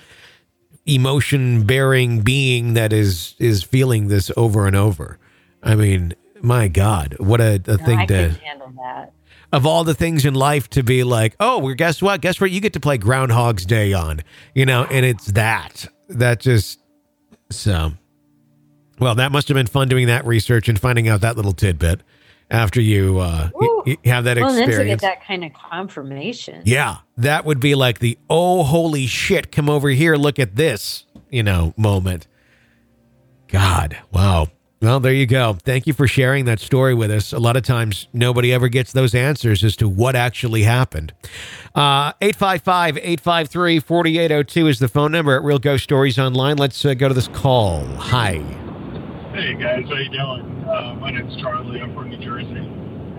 emotion 0.85 1.65
bearing 1.65 2.21
being 2.21 2.73
that 2.73 2.93
is 2.93 3.35
is 3.39 3.63
feeling 3.63 4.07
this 4.07 4.31
over 4.37 4.65
and 4.67 4.75
over. 4.75 5.19
I 5.61 5.75
mean, 5.75 6.13
my 6.41 6.67
God, 6.67 7.15
what 7.19 7.41
a, 7.41 7.61
a 7.67 7.77
No, 7.77 7.85
thing 7.85 7.99
I 7.99 8.05
to 8.05 8.29
handle 8.29 8.71
that. 8.77 9.11
of 9.51 9.65
all 9.65 9.83
the 9.83 9.95
things 9.95 10.23
in 10.25 10.33
life 10.33 10.69
to 10.71 10.83
be 10.83 11.03
like, 11.03 11.35
oh, 11.39 11.59
well, 11.59 11.73
guess 11.73 12.01
what? 12.01 12.21
Guess 12.21 12.39
what? 12.39 12.51
You 12.51 12.61
get 12.61 12.73
to 12.73 12.79
play 12.79 12.97
Groundhog's 12.97 13.65
Day 13.65 13.91
on, 13.93 14.21
you 14.53 14.65
know, 14.65 14.85
and 14.85 15.05
it's 15.05 15.25
that. 15.27 15.87
That 16.09 16.39
just 16.39 16.79
so. 17.49 17.91
Well, 18.99 19.15
that 19.15 19.31
must 19.31 19.47
have 19.47 19.55
been 19.55 19.67
fun 19.67 19.87
doing 19.87 20.07
that 20.07 20.25
research 20.25 20.67
and 20.69 20.79
finding 20.79 21.07
out 21.07 21.21
that 21.21 21.35
little 21.35 21.53
tidbit 21.53 22.01
after 22.49 22.81
you 22.81 23.19
uh, 23.19 23.49
y- 23.85 23.97
have 24.05 24.23
that 24.23 24.37
Well, 24.37 24.49
and 24.49 24.57
then 24.57 24.79
to 24.79 24.85
get 24.85 25.01
that 25.01 25.23
kind 25.25 25.43
of 25.43 25.51
confirmation. 25.53 26.61
yeah, 26.65 26.97
that 27.17 27.45
would 27.45 27.59
be 27.59 27.75
like 27.75 27.99
the 27.99 28.17
oh 28.29 28.63
holy 28.63 29.05
shit, 29.05 29.51
come 29.51 29.69
over 29.69 29.89
here, 29.89 30.15
look 30.15 30.39
at 30.39 30.55
this, 30.55 31.05
you 31.29 31.43
know, 31.43 31.73
moment. 31.77 32.27
God, 33.47 33.97
wow. 34.11 34.47
Well, 34.79 34.99
there 34.99 35.13
you 35.13 35.25
go. 35.25 35.53
Thank 35.63 35.87
you 35.87 35.93
for 35.93 36.07
sharing 36.07 36.45
that 36.45 36.59
story 36.59 36.93
with 36.93 37.09
us. 37.09 37.33
A 37.33 37.39
lot 37.39 37.57
of 37.57 37.63
times, 37.63 38.07
nobody 38.13 38.53
ever 38.53 38.67
gets 38.67 38.91
those 38.91 39.15
answers 39.15 39.63
as 39.63 39.75
to 39.77 39.89
what 39.89 40.15
actually 40.15 40.63
happened. 40.63 41.13
Uh, 41.73 42.13
855 42.21 42.97
853 42.97 43.79
4802 43.79 44.67
is 44.67 44.77
the 44.79 44.87
phone 44.87 45.11
number 45.11 45.35
at 45.35 45.43
Real 45.43 45.57
Ghost 45.57 45.83
Stories 45.83 46.19
Online. 46.19 46.57
Let's 46.57 46.85
uh, 46.85 46.93
go 46.93 47.07
to 47.07 47.13
this 47.15 47.27
call. 47.29 47.83
Hi. 47.95 48.43
Hey 49.37 49.53
guys, 49.53 49.85
how 49.87 49.93
you 49.97 50.09
doing? 50.09 50.65
Uh, 50.67 50.95
my 50.99 51.11
name's 51.11 51.35
Charlie. 51.39 51.79
I'm 51.79 51.93
from 51.93 52.09
New 52.09 52.17
Jersey. 52.17 52.67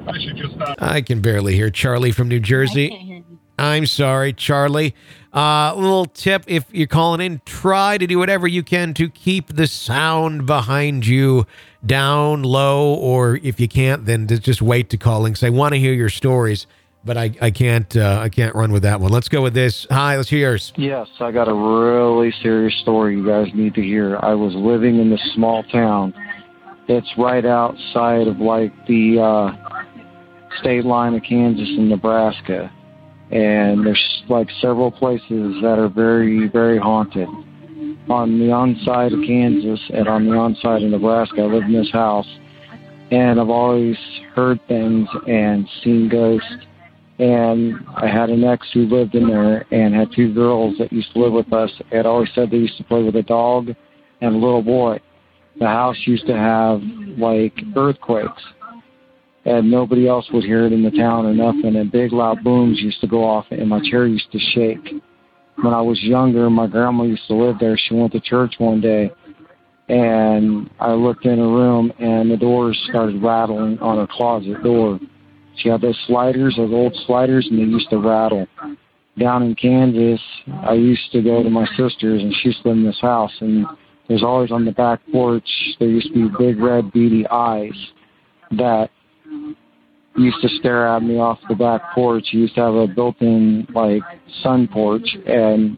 I 0.08 0.18
should 0.18 0.36
just 0.36 0.56
not. 0.56 0.82
I 0.82 1.00
can 1.00 1.20
barely 1.20 1.54
hear 1.54 1.70
Charlie 1.70 2.10
from 2.10 2.26
New 2.26 2.34
I 2.34 2.38
can't 2.38 2.46
Jersey. 2.46 2.88
hear 2.90 3.18
you. 3.18 3.38
I'm 3.56 3.86
sorry, 3.86 4.32
Charlie. 4.32 4.96
Uh, 5.32 5.72
little 5.76 6.06
tip 6.06 6.42
if 6.48 6.64
you're 6.72 6.88
calling 6.88 7.20
in, 7.20 7.40
try 7.46 7.98
to 7.98 8.06
do 8.08 8.18
whatever 8.18 8.48
you 8.48 8.64
can 8.64 8.94
to 8.94 9.08
keep 9.08 9.54
the 9.54 9.68
sound 9.68 10.44
behind 10.44 11.06
you 11.06 11.46
down 11.86 12.42
low, 12.42 12.94
or 12.94 13.38
if 13.44 13.60
you 13.60 13.68
can't, 13.68 14.04
then 14.04 14.26
just 14.26 14.60
wait 14.60 14.90
to 14.90 14.96
calling. 14.96 15.36
Say, 15.36 15.46
I 15.46 15.50
want 15.50 15.74
to 15.74 15.78
hear 15.78 15.92
your 15.92 16.08
stories, 16.08 16.66
but 17.08 17.16
I, 17.16 17.32
I 17.40 17.50
can't 17.50 17.96
uh, 17.96 18.20
I 18.22 18.28
can't 18.28 18.54
run 18.54 18.70
with 18.70 18.82
that 18.82 19.00
one. 19.00 19.10
Let's 19.10 19.30
go 19.30 19.40
with 19.42 19.54
this. 19.54 19.86
Hi, 19.90 20.18
let's 20.18 20.28
hear 20.28 20.40
yours. 20.40 20.74
Yes, 20.76 21.08
I 21.20 21.32
got 21.32 21.48
a 21.48 21.54
really 21.54 22.32
serious 22.42 22.78
story 22.82 23.16
you 23.16 23.26
guys 23.26 23.46
need 23.54 23.74
to 23.74 23.82
hear. 23.82 24.18
I 24.22 24.34
was 24.34 24.54
living 24.54 25.00
in 25.00 25.08
this 25.08 25.22
small 25.34 25.62
town. 25.64 26.12
It's 26.86 27.08
right 27.16 27.46
outside 27.46 28.28
of 28.28 28.40
like 28.40 28.72
the 28.86 29.18
uh, 29.18 30.58
state 30.60 30.84
line 30.84 31.14
of 31.14 31.22
Kansas 31.22 31.66
and 31.66 31.88
Nebraska. 31.88 32.70
And 33.30 33.86
there's 33.86 34.22
like 34.28 34.48
several 34.60 34.90
places 34.90 35.56
that 35.62 35.78
are 35.78 35.88
very, 35.88 36.46
very 36.48 36.78
haunted. 36.78 37.28
On 38.10 38.38
the 38.38 38.52
on 38.52 38.78
side 38.84 39.12
of 39.14 39.20
Kansas 39.26 39.80
and 39.94 40.08
on 40.08 40.26
the 40.26 40.32
on 40.32 40.56
side 40.56 40.82
of 40.82 40.90
Nebraska, 40.90 41.40
I 41.40 41.44
live 41.44 41.64
in 41.64 41.72
this 41.72 41.90
house. 41.90 42.28
And 43.10 43.40
I've 43.40 43.48
always 43.48 43.96
heard 44.34 44.60
things 44.68 45.08
and 45.26 45.66
seen 45.82 46.10
ghosts 46.10 46.67
and 47.18 47.74
I 47.96 48.06
had 48.06 48.30
an 48.30 48.44
ex 48.44 48.66
who 48.72 48.86
lived 48.86 49.14
in 49.14 49.28
there 49.28 49.66
and 49.72 49.94
had 49.94 50.12
two 50.14 50.32
girls 50.32 50.76
that 50.78 50.92
used 50.92 51.12
to 51.12 51.20
live 51.20 51.32
with 51.32 51.52
us. 51.52 51.70
Had 51.90 52.06
always 52.06 52.28
said 52.34 52.50
they 52.50 52.58
used 52.58 52.78
to 52.78 52.84
play 52.84 53.02
with 53.02 53.16
a 53.16 53.22
dog 53.22 53.68
and 54.20 54.34
a 54.34 54.38
little 54.38 54.62
boy. 54.62 55.00
The 55.58 55.66
house 55.66 55.96
used 56.04 56.26
to 56.26 56.36
have 56.36 56.80
like 57.18 57.54
earthquakes, 57.76 58.42
and 59.44 59.68
nobody 59.68 60.06
else 60.06 60.28
would 60.32 60.44
hear 60.44 60.66
it 60.66 60.72
in 60.72 60.84
the 60.84 60.92
town 60.92 61.26
or 61.26 61.34
nothing. 61.34 61.74
And 61.74 61.90
big 61.90 62.12
loud 62.12 62.44
booms 62.44 62.78
used 62.78 63.00
to 63.00 63.08
go 63.08 63.24
off, 63.24 63.46
and 63.50 63.68
my 63.68 63.80
chair 63.90 64.06
used 64.06 64.30
to 64.30 64.38
shake. 64.38 65.02
When 65.56 65.74
I 65.74 65.80
was 65.80 66.00
younger, 66.00 66.48
my 66.48 66.68
grandma 66.68 67.02
used 67.02 67.26
to 67.26 67.34
live 67.34 67.58
there. 67.58 67.76
She 67.76 67.94
went 67.94 68.12
to 68.12 68.20
church 68.20 68.54
one 68.58 68.80
day, 68.80 69.10
and 69.88 70.70
I 70.78 70.92
looked 70.92 71.26
in 71.26 71.38
her 71.38 71.48
room, 71.48 71.92
and 71.98 72.30
the 72.30 72.36
doors 72.36 72.78
started 72.88 73.20
rattling 73.20 73.80
on 73.80 73.96
her 73.96 74.06
closet 74.08 74.62
door. 74.62 75.00
She 75.58 75.68
had 75.68 75.80
those 75.80 75.98
sliders, 76.06 76.56
those 76.56 76.72
old 76.72 76.96
sliders, 77.06 77.46
and 77.50 77.58
they 77.58 77.64
used 77.64 77.90
to 77.90 77.98
rattle. 77.98 78.46
Down 79.18 79.42
in 79.42 79.54
Kansas, 79.54 80.20
I 80.62 80.74
used 80.74 81.10
to 81.12 81.22
go 81.22 81.42
to 81.42 81.50
my 81.50 81.66
sister's, 81.76 82.22
and 82.22 82.32
she 82.34 82.48
used 82.48 82.64
in 82.64 82.84
this 82.84 83.00
house, 83.00 83.32
and 83.40 83.66
there's 84.08 84.22
always 84.22 84.52
on 84.52 84.64
the 84.64 84.72
back 84.72 85.00
porch, 85.12 85.48
there 85.78 85.88
used 85.88 86.08
to 86.08 86.28
be 86.28 86.36
big 86.38 86.58
red 86.60 86.92
beady 86.92 87.26
eyes 87.26 87.74
that 88.52 88.90
used 90.16 90.40
to 90.42 90.48
stare 90.60 90.86
at 90.88 91.02
me 91.02 91.18
off 91.18 91.38
the 91.48 91.54
back 91.54 91.82
porch. 91.94 92.28
He 92.30 92.38
used 92.38 92.54
to 92.54 92.62
have 92.62 92.74
a 92.74 92.86
built-in 92.86 93.66
like 93.74 94.02
sun 94.42 94.68
porch, 94.68 95.06
and 95.26 95.76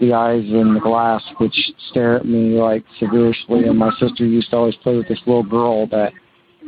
the 0.00 0.12
eyes 0.12 0.44
in 0.44 0.74
the 0.74 0.80
glass 0.80 1.22
would 1.40 1.52
stare 1.90 2.16
at 2.16 2.26
me 2.26 2.60
like 2.60 2.84
severely. 2.98 3.34
And 3.48 3.78
my 3.78 3.90
sister 3.98 4.24
used 4.24 4.50
to 4.50 4.56
always 4.56 4.76
play 4.76 4.96
with 4.96 5.08
this 5.08 5.20
little 5.26 5.42
girl 5.42 5.86
that 5.88 6.12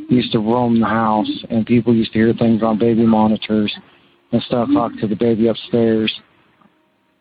used 0.09 0.33
to 0.33 0.39
roam 0.39 0.81
the 0.81 0.87
house, 0.87 1.31
and 1.51 1.67
people 1.67 1.95
used 1.95 2.13
to 2.13 2.19
hear 2.19 2.33
things 2.33 2.63
on 2.63 2.79
baby 2.79 3.07
monitors 3.07 3.75
and 4.33 4.43
stuff. 4.43 4.69
Talk 4.73 4.93
to 5.01 5.07
the 5.07 5.17
baby 5.17 5.49
upstairs. 5.49 6.13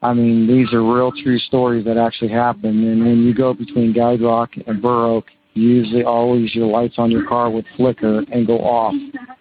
I 0.01 0.13
mean, 0.13 0.47
these 0.47 0.73
are 0.73 0.83
real 0.83 1.11
true 1.11 1.39
stories 1.39 1.85
that 1.85 1.97
actually 1.97 2.29
happened. 2.29 2.83
And 2.85 3.05
when 3.05 3.23
you 3.23 3.33
go 3.33 3.53
between 3.53 3.93
Guide 3.93 4.21
Rock 4.21 4.51
and 4.67 4.81
Burr 4.81 5.05
Oak, 5.07 5.25
usually 5.53 6.03
always 6.03 6.53
your 6.53 6.67
lights 6.67 6.95
on 6.97 7.11
your 7.11 7.27
car 7.27 7.49
would 7.49 7.65
flicker 7.75 8.23
and 8.31 8.45
go 8.45 8.59
off, 8.59 8.93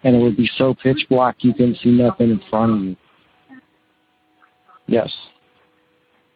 and 0.03 0.15
it 0.15 0.19
would 0.19 0.35
be 0.35 0.49
so 0.57 0.73
pitch 0.73 1.05
black 1.09 1.37
you 1.39 1.53
couldn't 1.53 1.77
see 1.83 1.91
nothing 1.91 2.31
in 2.31 2.41
front 2.49 2.71
of 2.71 2.81
you. 2.81 2.95
Yes. 4.87 5.13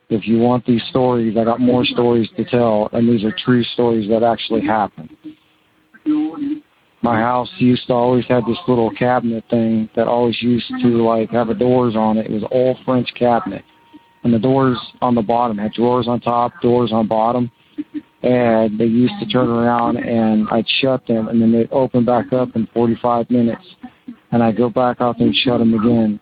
If 0.10 0.28
you 0.28 0.40
want 0.40 0.66
these 0.66 0.84
stories, 0.90 1.38
I 1.38 1.46
got 1.46 1.60
more 1.60 1.86
stories 1.86 2.30
to 2.36 2.44
tell, 2.44 2.90
and 2.92 3.10
these 3.10 3.24
are 3.24 3.34
true 3.46 3.64
stories 3.64 4.10
that 4.10 4.24
actually 4.24 4.62
happened. 4.62 5.10
My 7.04 7.20
house 7.20 7.50
used 7.58 7.88
to 7.88 7.94
always 7.94 8.26
have 8.28 8.46
this 8.46 8.58
little 8.68 8.92
cabinet 8.92 9.44
thing 9.50 9.90
that 9.96 10.08
always 10.08 10.40
used 10.42 10.68
to 10.82 10.88
like 11.04 11.32
have 11.32 11.50
a 11.50 11.56
doors 11.56 11.96
on 11.96 12.18
it. 12.18 12.28
It 12.28 12.32
was 12.32 12.44
all 12.52 12.78
French 12.86 13.10
cabinet, 13.16 13.64
and 14.24 14.34
the 14.34 14.40
doors 14.40 14.78
on 15.02 15.16
the 15.16 15.22
bottom 15.22 15.58
had 15.58 15.74
drawers 15.74 16.08
on 16.08 16.20
top, 16.22 16.54
doors 16.62 16.92
on 16.92 17.08
bottom 17.08 17.52
and 18.24 18.80
they 18.80 18.86
used 18.86 19.14
to 19.20 19.26
turn 19.26 19.50
around 19.50 19.98
and 19.98 20.48
I'd 20.52 20.68
shut 20.82 21.06
them 21.08 21.28
and 21.28 21.42
then 21.42 21.52
they'd 21.52 21.72
open 21.72 22.06
back 22.06 22.32
up 22.34 22.56
in 22.56 22.68
45 22.74 23.30
minutes 23.30 23.66
and 24.32 24.44
I'd 24.44 24.58
go 24.58 24.70
back 24.70 24.98
out 25.02 25.18
there 25.18 25.28
and 25.28 25.36
shut 25.36 25.60
them 25.60 25.74
again. 25.74 26.20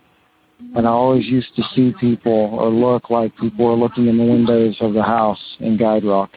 And 0.76 0.88
I 0.88 0.92
always 0.92 1.26
used 1.26 1.56
to 1.56 1.64
see 1.76 1.94
people 2.00 2.32
or 2.32 2.70
look 2.70 3.10
like 3.10 3.36
people 3.38 3.66
were 3.66 3.76
looking 3.76 4.08
in 4.08 4.18
the 4.18 4.24
windows 4.24 4.78
of 4.82 4.94
the 4.94 5.04
house 5.04 5.40
in 5.60 5.78
Guide 5.78 6.06
Rock. 6.06 6.32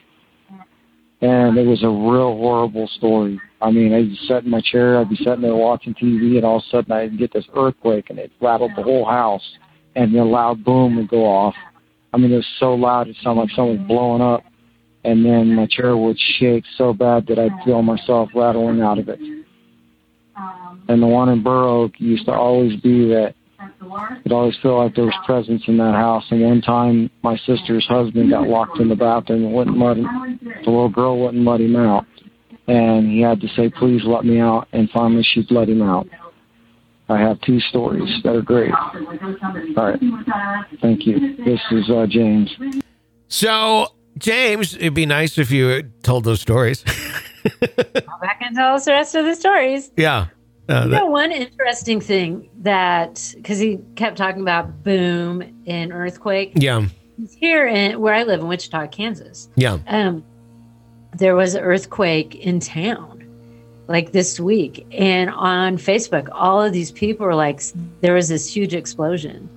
And 1.23 1.57
it 1.57 1.67
was 1.67 1.83
a 1.83 1.89
real 1.89 2.37
horrible 2.37 2.89
story. 2.97 3.41
I 3.61 3.71
mean, 3.71 3.95
I'd 3.95 4.11
sit 4.27 4.45
in 4.45 4.51
my 4.51 4.61
chair, 4.61 4.99
I'd 4.99 5.09
be 5.09 5.17
sitting 5.17 5.43
there 5.43 5.55
watching 5.55 5.95
TV, 5.95 6.37
and 6.37 6.45
all 6.45 6.57
of 6.57 6.65
a 6.65 6.71
sudden 6.71 6.93
I'd 6.93 7.19
get 7.19 7.33
this 7.33 7.47
earthquake 7.57 8.11
and 8.11 8.19
it 8.19 8.33
rattled 8.41 8.73
the 8.77 8.83
whole 8.83 9.05
house, 9.05 9.57
and 9.95 10.15
a 10.17 10.25
loud 10.25 10.65
boom 10.65 10.97
would 10.97 11.09
go 11.09 11.25
off. 11.25 11.55
I 12.13 12.19
mean, 12.19 12.33
it 12.33 12.37
was 12.37 12.57
so 12.59 12.75
loud 12.75 13.09
it 13.09 13.17
sounded 13.23 13.43
like 13.43 13.51
someone 13.55 13.79
was 13.79 13.87
blowing 13.87 14.21
up 14.21 14.43
and 15.05 15.25
then 15.25 15.55
my 15.55 15.67
chair 15.67 15.97
would 15.97 16.19
shake 16.39 16.65
so 16.77 16.93
bad 16.93 17.27
that 17.27 17.39
I'd 17.39 17.65
feel 17.65 17.83
myself 17.83 18.31
rattling 18.35 18.81
out 18.81 18.99
of 18.99 19.09
it. 19.09 19.19
Um, 20.37 20.83
and 20.89 21.03
the 21.03 21.07
one 21.07 21.29
in 21.29 21.43
Burr 21.43 21.65
Oak 21.65 21.93
used 21.99 22.27
to 22.27 22.33
always 22.33 22.81
be 22.81 23.09
that 23.09 23.35
it 24.25 24.33
always 24.33 24.57
felt 24.63 24.79
like 24.79 24.95
there 24.95 25.05
was 25.05 25.15
presence 25.27 25.63
in 25.67 25.77
that 25.79 25.95
house. 25.95 26.25
And 26.31 26.43
one 26.43 26.61
time, 26.61 27.11
my 27.23 27.37
sister's 27.39 27.87
husband 27.89 28.31
got 28.31 28.49
locked 28.49 28.79
in 28.79 28.89
the 28.89 28.97
bathroom 28.97 29.45
and 29.45 29.53
wouldn't 29.55 29.79
let 29.79 29.97
him, 29.97 30.39
the 30.65 30.71
little 30.71 30.89
girl 30.89 31.21
wouldn't 31.21 31.45
let 31.45 31.61
him 31.61 31.77
out. 31.77 32.07
And 32.69 33.11
he 33.11 33.21
had 33.21 33.41
to 33.41 33.49
say, 33.57 33.71
please 33.71 34.03
let 34.05 34.25
me 34.25 34.39
out. 34.39 34.69
And 34.73 34.89
finally, 34.91 35.23
she'd 35.23 35.51
let 35.51 35.69
him 35.69 35.83
out. 35.83 36.09
I 37.09 37.19
have 37.19 37.41
two 37.43 37.61
stories 37.61 38.09
that 38.23 38.35
are 38.35 38.43
great. 38.43 38.73
All 38.73 39.85
right. 39.85 40.01
Thank 40.81 41.07
you. 41.07 41.37
This 41.45 41.61
is 41.71 41.91
uh, 41.91 42.07
James. 42.09 42.57
So 43.29 43.89
James, 44.19 44.75
it'd 44.75 44.95
be 44.95 45.07
nice 45.07 45.39
if 45.39 45.51
you 45.51 45.83
told 46.03 46.25
those 46.25 46.41
stories. 46.41 46.85
Come 46.85 48.21
back 48.21 48.41
and 48.41 48.55
tell 48.55 48.75
us 48.75 48.85
the 48.85 48.93
rest 48.93 49.15
of 49.15 49.25
the 49.25 49.35
stories. 49.35 49.91
Yeah. 49.97 50.29
Uh, 50.69 50.83
you 50.85 50.91
know, 50.91 51.07
one 51.07 51.33
interesting 51.33 52.01
thing 52.01 52.49
that 52.61 53.33
because 53.37 53.59
he 53.59 53.79
kept 53.97 54.17
talking 54.17 54.43
about 54.43 54.83
boom 54.83 55.43
and 55.67 55.93
earthquake. 55.93 56.53
Yeah. 56.55 56.87
Here 57.37 57.67
in 57.67 58.01
where 58.01 58.15
I 58.15 58.23
live 58.23 58.41
in 58.41 58.49
Wichita, 58.49 58.87
Kansas. 58.89 59.49
Yeah. 59.57 59.79
Um, 59.87 60.25
there 61.15 61.35
was 61.35 61.55
an 61.55 61.63
earthquake 61.63 62.35
in 62.37 62.61
town 62.61 63.19
like 63.89 64.13
this 64.13 64.41
week, 64.41 64.87
and 64.93 65.29
on 65.31 65.77
Facebook, 65.77 66.29
all 66.33 66.63
of 66.63 66.73
these 66.73 66.91
people 66.91 67.27
were 67.27 67.35
like, 67.35 67.61
there 68.01 68.15
was 68.15 68.29
this 68.29 68.55
huge 68.55 68.75
explosion 68.75 69.49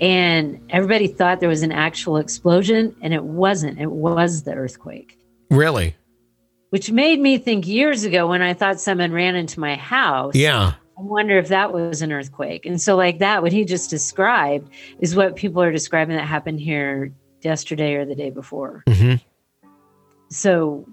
and 0.00 0.60
everybody 0.70 1.06
thought 1.06 1.40
there 1.40 1.48
was 1.48 1.62
an 1.62 1.72
actual 1.72 2.16
explosion 2.16 2.94
and 3.02 3.12
it 3.12 3.22
wasn't 3.22 3.78
it 3.78 3.90
was 3.90 4.42
the 4.44 4.52
earthquake 4.52 5.18
really 5.50 5.94
which 6.70 6.90
made 6.90 7.20
me 7.20 7.38
think 7.38 7.66
years 7.66 8.04
ago 8.04 8.28
when 8.28 8.42
i 8.42 8.54
thought 8.54 8.80
someone 8.80 9.12
ran 9.12 9.34
into 9.36 9.60
my 9.60 9.76
house. 9.76 10.34
Yeah. 10.34 10.74
I 10.98 11.02
wonder 11.02 11.38
if 11.38 11.48
that 11.48 11.72
was 11.72 12.02
an 12.02 12.12
earthquake. 12.12 12.66
And 12.66 12.80
so 12.80 12.94
like 12.94 13.20
that 13.20 13.42
what 13.42 13.52
he 13.52 13.64
just 13.64 13.88
described 13.88 14.70
is 15.00 15.16
what 15.16 15.34
people 15.34 15.62
are 15.62 15.72
describing 15.72 16.16
that 16.16 16.26
happened 16.26 16.60
here 16.60 17.12
yesterday 17.40 17.94
or 17.94 18.04
the 18.04 18.14
day 18.14 18.30
before. 18.30 18.82
Mm-hmm. 18.86 19.16
so 20.28 20.86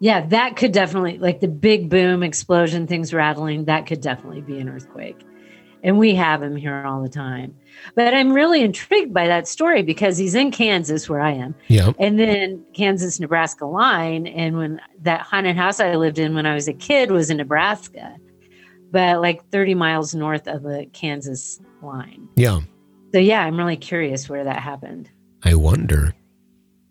yeah 0.00 0.26
that 0.26 0.56
could 0.56 0.72
definitely 0.72 1.18
like 1.18 1.40
the 1.40 1.48
big 1.48 1.88
boom 1.90 2.22
explosion 2.22 2.86
things 2.86 3.12
rattling 3.12 3.66
that 3.66 3.86
could 3.86 4.00
definitely 4.00 4.40
be 4.40 4.58
an 4.58 4.68
earthquake 4.68 5.20
and 5.82 5.98
we 5.98 6.14
have 6.14 6.42
him 6.42 6.56
here 6.56 6.84
all 6.86 7.02
the 7.02 7.08
time 7.08 7.54
but 7.94 8.14
I'm 8.14 8.32
really 8.32 8.62
intrigued 8.62 9.12
by 9.12 9.26
that 9.26 9.48
story 9.48 9.82
because 9.82 10.16
he's 10.18 10.34
in 10.34 10.50
Kansas, 10.50 11.08
where 11.08 11.20
I 11.20 11.32
am. 11.32 11.54
Yeah. 11.68 11.92
And 11.98 12.18
then 12.18 12.64
Kansas 12.74 13.20
Nebraska 13.20 13.66
line. 13.66 14.26
And 14.26 14.56
when 14.56 14.80
that 15.02 15.22
haunted 15.22 15.56
house 15.56 15.80
I 15.80 15.96
lived 15.96 16.18
in 16.18 16.34
when 16.34 16.46
I 16.46 16.54
was 16.54 16.68
a 16.68 16.72
kid 16.72 17.10
was 17.10 17.30
in 17.30 17.38
Nebraska, 17.38 18.16
but 18.90 19.20
like 19.20 19.44
30 19.50 19.74
miles 19.74 20.14
north 20.14 20.46
of 20.46 20.62
the 20.62 20.86
Kansas 20.92 21.60
line. 21.82 22.28
Yeah. 22.36 22.60
So, 23.12 23.18
yeah, 23.18 23.42
I'm 23.42 23.56
really 23.56 23.76
curious 23.76 24.28
where 24.28 24.44
that 24.44 24.60
happened. 24.60 25.10
I 25.42 25.54
wonder. 25.54 26.14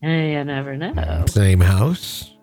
I 0.01 0.43
never 0.43 0.75
know. 0.75 1.25
Same 1.27 1.61
house? 1.61 2.33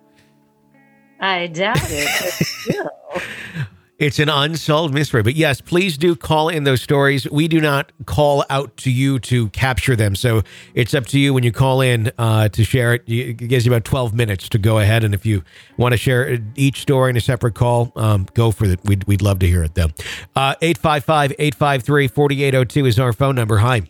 I 1.21 1.47
doubt 1.47 1.79
it. 1.81 3.27
It's 3.99 4.19
an 4.19 4.29
unsolved 4.29 4.93
mystery. 4.93 5.23
But 5.23 5.37
yes, 5.37 5.63
please 5.63 5.97
do 5.97 6.15
call 6.15 6.51
in 6.51 6.65
those 6.65 6.83
stories. 6.83 7.29
We 7.31 7.49
do 7.49 7.63
not 7.63 7.93
call 8.05 8.45
out 8.51 8.77
to 8.79 8.91
you 8.91 9.19
to 9.21 9.49
capture 9.51 9.97
them. 9.97 10.15
So 10.15 10.43
it's 10.75 10.93
up 10.93 11.07
to 11.07 11.19
you 11.19 11.33
when 11.33 11.45
you 11.45 11.53
call 11.53 11.81
in 11.81 12.13
uh, 12.19 12.51
to 12.51 12.63
share 12.63 12.93
it. 12.95 13.05
It 13.07 13.35
gives 13.35 13.65
you 13.65 13.73
about 13.73 13.85
12 13.85 14.13
minutes 14.13 14.51
to 14.51 14.59
go 14.59 14.79
ahead. 14.79 15.03
And 15.03 15.15
if 15.15 15.25
you 15.25 15.43
want 15.79 15.93
to 15.93 15.97
share 15.97 16.39
each 16.57 16.83
story 16.83 17.09
in 17.09 17.17
a 17.17 17.23
separate 17.23 17.55
call, 17.55 17.91
um, 17.97 18.27
go 18.35 18.51
for 18.51 18.67
it. 18.67 18.81
We'd, 18.85 19.05
we'd 19.05 19.23
love 19.23 19.39
to 19.39 19.47
hear 19.47 19.65
it, 19.65 19.75
though. 19.75 19.89
Uh, 20.35 20.55
855 20.61 21.33
853 21.39 22.09
4802 22.09 22.87
is 22.87 22.99
our 22.99 23.15
phone 23.15 23.35
number. 23.35 23.57
Hi. 23.57 23.83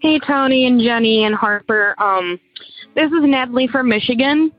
Hey, 0.00 0.20
Tony 0.20 0.64
and 0.66 0.80
Jenny 0.80 1.24
and 1.24 1.34
Harper. 1.34 2.00
Um, 2.00 2.38
this 2.94 3.10
is 3.10 3.22
Natalie 3.22 3.66
from 3.66 3.88
Michigan. 3.88 4.52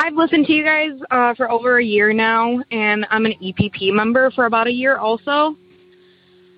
I've 0.00 0.14
listened 0.14 0.46
to 0.46 0.52
you 0.52 0.64
guys 0.64 0.90
uh, 1.10 1.34
for 1.34 1.50
over 1.50 1.78
a 1.78 1.84
year 1.84 2.12
now, 2.12 2.60
and 2.70 3.06
I'm 3.10 3.26
an 3.26 3.34
EPP 3.42 3.92
member 3.92 4.30
for 4.32 4.46
about 4.46 4.66
a 4.66 4.72
year 4.72 4.98
also. 4.98 5.56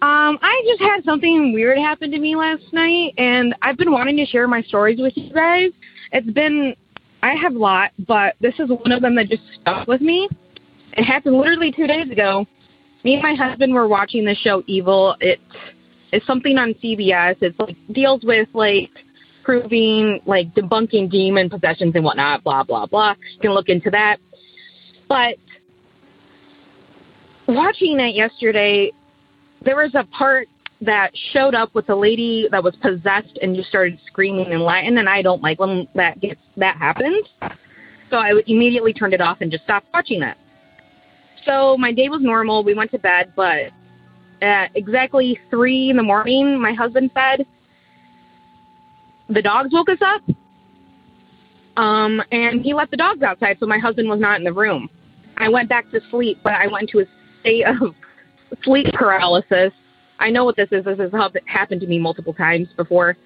Um, 0.03 0.39
I 0.43 0.63
just 0.69 0.81
had 0.81 1.05
something 1.05 1.53
weird 1.53 1.79
happen 1.79 2.11
to 2.11 2.19
me 2.19 2.37
last 2.37 2.65
night, 2.73 3.15
and 3.19 3.55
I've 3.63 3.77
been 3.77 3.93
wanting 3.93 4.17
to 4.19 4.27
share 4.27 4.47
my 4.47 4.63
stories 4.63 4.99
with 5.01 5.13
you 5.17 5.33
guys. 5.33 5.71
It's 6.13 6.31
been, 6.31 6.75
I 7.23 7.35
have 7.35 7.55
a 7.55 7.59
lot, 7.59 7.93
but 8.07 8.37
this 8.41 8.55
is 8.59 8.69
one 8.69 8.93
of 8.93 9.01
them 9.01 9.15
that 9.17 9.29
just 9.29 9.43
stuck 9.61 9.87
with 9.89 10.01
me. 10.01 10.29
It 10.93 11.05
happened 11.05 11.37
literally 11.37 11.73
two 11.73 11.87
days 11.87 12.11
ago. 12.11 12.47
Me 13.05 13.15
and 13.15 13.23
my 13.23 13.35
husband 13.35 13.73
were 13.73 13.89
watching 13.89 14.25
the 14.25 14.35
show 14.35 14.63
Evil. 14.67 15.17
It 15.21 15.41
is 16.13 16.23
something 16.27 16.59
on 16.59 16.75
CBS. 16.75 17.37
It's 17.41 17.59
like 17.59 17.77
deals 17.93 18.23
with 18.23 18.49
like 18.53 18.91
proving, 19.47 20.21
like 20.27 20.53
debunking 20.55 21.09
demon 21.09 21.49
possessions 21.49 21.93
and 21.95 22.05
whatnot, 22.05 22.43
blah, 22.43 22.65
blah, 22.65 22.85
blah. 22.85 23.15
You 23.35 23.41
can 23.41 23.53
look 23.53 23.69
into 23.69 23.91
that. 23.91 24.17
But 25.09 25.37
watching 27.47 28.01
it 28.01 28.17
yesterday, 28.17 28.91
there 29.63 29.77
was 29.77 29.93
a 29.95 30.03
part 30.05 30.49
that 30.81 31.13
showed 31.33 31.55
up 31.55 31.73
with 31.77 31.89
a 31.91 31.95
lady 31.95 32.49
that 32.51 32.63
was 32.63 32.75
possessed 32.83 33.39
and 33.41 33.55
just 33.55 33.69
started 33.69 33.99
screaming 34.09 34.51
in 34.51 34.61
Latin, 34.61 34.99
and 34.99 35.09
I 35.09 35.23
don't 35.23 35.41
like 35.41 35.61
when 35.61 35.87
that 35.95 36.21
gets 36.21 36.41
that 36.57 36.77
happens. 36.77 37.25
So 38.11 38.17
I 38.17 38.33
immediately 38.49 38.93
turned 38.93 39.15
it 39.15 39.21
off 39.21 39.39
and 39.41 39.51
just 39.51 39.63
stopped 39.63 39.87
watching 39.95 40.23
it. 40.23 40.37
So 41.47 41.77
my 41.79 41.93
day 41.93 42.09
was 42.09 42.21
normal. 42.21 42.65
We 42.65 42.75
went 42.75 42.91
to 42.91 42.99
bed, 42.99 43.33
but 43.37 43.71
at 44.43 44.71
exactly 44.75 45.39
three 45.51 45.89
in 45.89 45.97
the 45.97 46.03
morning, 46.03 46.61
my 46.61 46.73
husband 46.73 47.11
said, 47.15 47.47
the 49.29 49.43
dogs 49.43 49.71
woke 49.73 49.89
us 49.91 49.99
up 50.03 50.23
Um, 51.77 52.23
and 52.33 52.63
he 52.63 52.75
left 52.75 52.91
the 52.91 52.97
dogs 52.97 53.23
outside, 53.23 53.59
so 53.61 53.67
my 53.67 53.79
husband 53.79 54.09
was 54.09 54.21
not 54.21 54.39
in 54.39 54.45
the 54.45 54.53
room. 54.53 54.89
I 55.37 55.49
went 55.49 55.69
back 55.69 55.91
to 55.91 56.01
sleep, 56.11 56.39
but 56.43 56.55
I 56.55 56.67
went 56.69 56.91
into 56.91 57.01
a 57.01 57.41
state 57.41 57.65
of 57.67 57.95
sleep 58.65 58.87
paralysis. 58.95 59.73
I 60.19 60.31
know 60.31 60.45
what 60.45 60.57
this 60.57 60.69
is. 60.73 60.85
This 60.85 60.99
has 60.99 61.13
happened 61.47 61.83
to 61.83 61.87
me 61.87 61.99
multiple 61.99 62.33
times 62.33 62.69
before. 62.77 63.17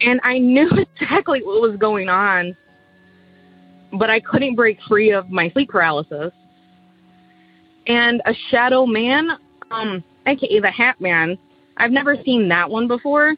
And 0.00 0.20
I 0.24 0.38
knew 0.40 0.70
exactly 1.00 1.42
what 1.42 1.60
was 1.60 1.76
going 1.78 2.08
on, 2.08 2.56
but 3.92 4.10
I 4.10 4.20
couldn't 4.20 4.54
break 4.54 4.78
free 4.88 5.12
of 5.12 5.30
my 5.30 5.50
sleep 5.50 5.68
paralysis. 5.68 6.32
And 7.86 8.22
a 8.24 8.34
shadow 8.50 8.86
man, 8.86 9.28
um, 9.70 10.02
aka 10.26 10.60
the 10.60 10.70
Hat 10.70 11.00
Man, 11.00 11.38
I've 11.76 11.92
never 11.92 12.16
seen 12.24 12.48
that 12.48 12.70
one 12.70 12.88
before. 12.88 13.34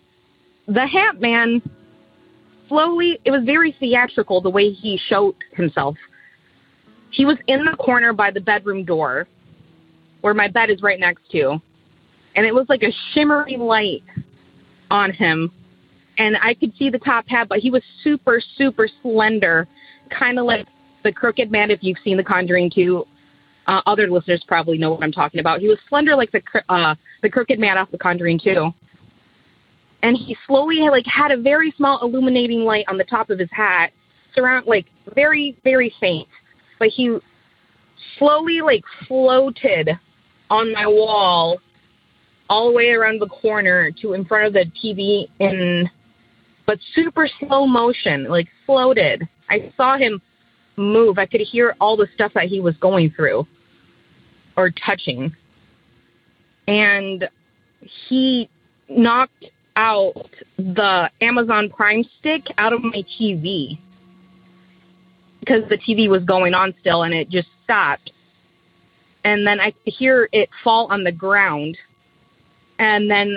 The 0.68 0.86
Hat 0.86 1.20
Man 1.20 1.62
slowly, 2.68 3.18
it 3.24 3.30
was 3.30 3.42
very 3.44 3.72
theatrical 3.78 4.40
the 4.40 4.50
way 4.50 4.70
he 4.72 4.98
showed 5.08 5.36
himself. 5.52 5.96
He 7.10 7.24
was 7.24 7.36
in 7.46 7.64
the 7.64 7.76
corner 7.76 8.12
by 8.12 8.30
the 8.30 8.40
bedroom 8.40 8.84
door 8.84 9.28
where 10.20 10.34
my 10.34 10.48
bed 10.48 10.70
is 10.70 10.82
right 10.82 10.98
next 10.98 11.30
to. 11.30 11.60
And 12.34 12.44
it 12.44 12.54
was 12.54 12.66
like 12.68 12.82
a 12.82 12.92
shimmery 13.12 13.56
light 13.56 14.02
on 14.90 15.12
him. 15.12 15.52
And 16.18 16.36
I 16.42 16.54
could 16.54 16.72
see 16.78 16.90
the 16.90 16.98
top 16.98 17.28
hat, 17.28 17.48
but 17.48 17.58
he 17.58 17.70
was 17.70 17.82
super, 18.02 18.40
super 18.56 18.88
slender, 19.02 19.68
kind 20.10 20.38
of 20.38 20.46
like 20.46 20.66
the 21.04 21.12
Crooked 21.12 21.50
Man, 21.50 21.70
if 21.70 21.82
you've 21.82 21.98
seen 22.02 22.16
The 22.16 22.24
Conjuring 22.24 22.70
2. 22.74 23.06
Uh, 23.68 23.82
other 23.86 24.08
listeners 24.08 24.42
probably 24.46 24.78
know 24.78 24.92
what 24.92 25.02
I'm 25.02 25.12
talking 25.12 25.40
about. 25.40 25.60
He 25.60 25.68
was 25.68 25.78
slender 25.88 26.14
like 26.14 26.30
the 26.30 26.42
uh, 26.68 26.94
the 27.22 27.28
Crooked 27.28 27.58
Man 27.58 27.76
off 27.76 27.90
The 27.90 27.98
Conjuring 27.98 28.38
2 28.38 28.72
and 30.02 30.16
he 30.16 30.36
slowly 30.46 30.80
like 30.90 31.06
had 31.06 31.30
a 31.30 31.36
very 31.36 31.72
small 31.76 32.00
illuminating 32.02 32.60
light 32.64 32.84
on 32.88 32.98
the 32.98 33.04
top 33.04 33.30
of 33.30 33.38
his 33.38 33.50
hat, 33.52 33.92
surround 34.34 34.66
like 34.66 34.86
very 35.14 35.56
very 35.64 35.92
faint, 36.00 36.28
but 36.78 36.88
he 36.88 37.18
slowly 38.18 38.60
like 38.60 38.84
floated 39.06 39.90
on 40.50 40.72
my 40.72 40.86
wall 40.86 41.58
all 42.48 42.68
the 42.68 42.72
way 42.72 42.90
around 42.90 43.20
the 43.20 43.28
corner 43.28 43.90
to 43.90 44.12
in 44.12 44.24
front 44.24 44.46
of 44.46 44.52
the 44.52 44.70
TV 44.82 45.28
in 45.40 45.90
but 46.66 46.78
super 46.94 47.28
slow 47.38 47.66
motion, 47.66 48.24
like 48.24 48.48
floated. 48.66 49.26
I 49.48 49.72
saw 49.76 49.96
him 49.96 50.20
move. 50.76 51.18
I 51.18 51.26
could 51.26 51.40
hear 51.40 51.76
all 51.80 51.96
the 51.96 52.08
stuff 52.14 52.32
that 52.34 52.46
he 52.46 52.60
was 52.60 52.76
going 52.78 53.12
through 53.12 53.46
or 54.56 54.70
touching. 54.70 55.34
And 56.66 57.28
he 58.08 58.50
knocked 58.88 59.44
out 59.76 60.30
the 60.56 61.10
Amazon 61.20 61.70
Prime 61.70 62.04
stick 62.18 62.46
out 62.58 62.72
of 62.72 62.82
my 62.82 63.04
TV 63.20 63.78
because 65.40 65.62
the 65.68 65.78
TV 65.78 66.08
was 66.08 66.24
going 66.24 66.54
on 66.54 66.74
still 66.80 67.04
and 67.04 67.14
it 67.14 67.28
just 67.28 67.48
stopped. 67.62 68.10
And 69.24 69.46
then 69.46 69.60
I 69.60 69.70
could 69.70 69.92
hear 69.92 70.28
it 70.32 70.48
fall 70.64 70.86
on 70.90 71.04
the 71.04 71.12
ground. 71.12 71.76
And 72.78 73.10
then 73.10 73.36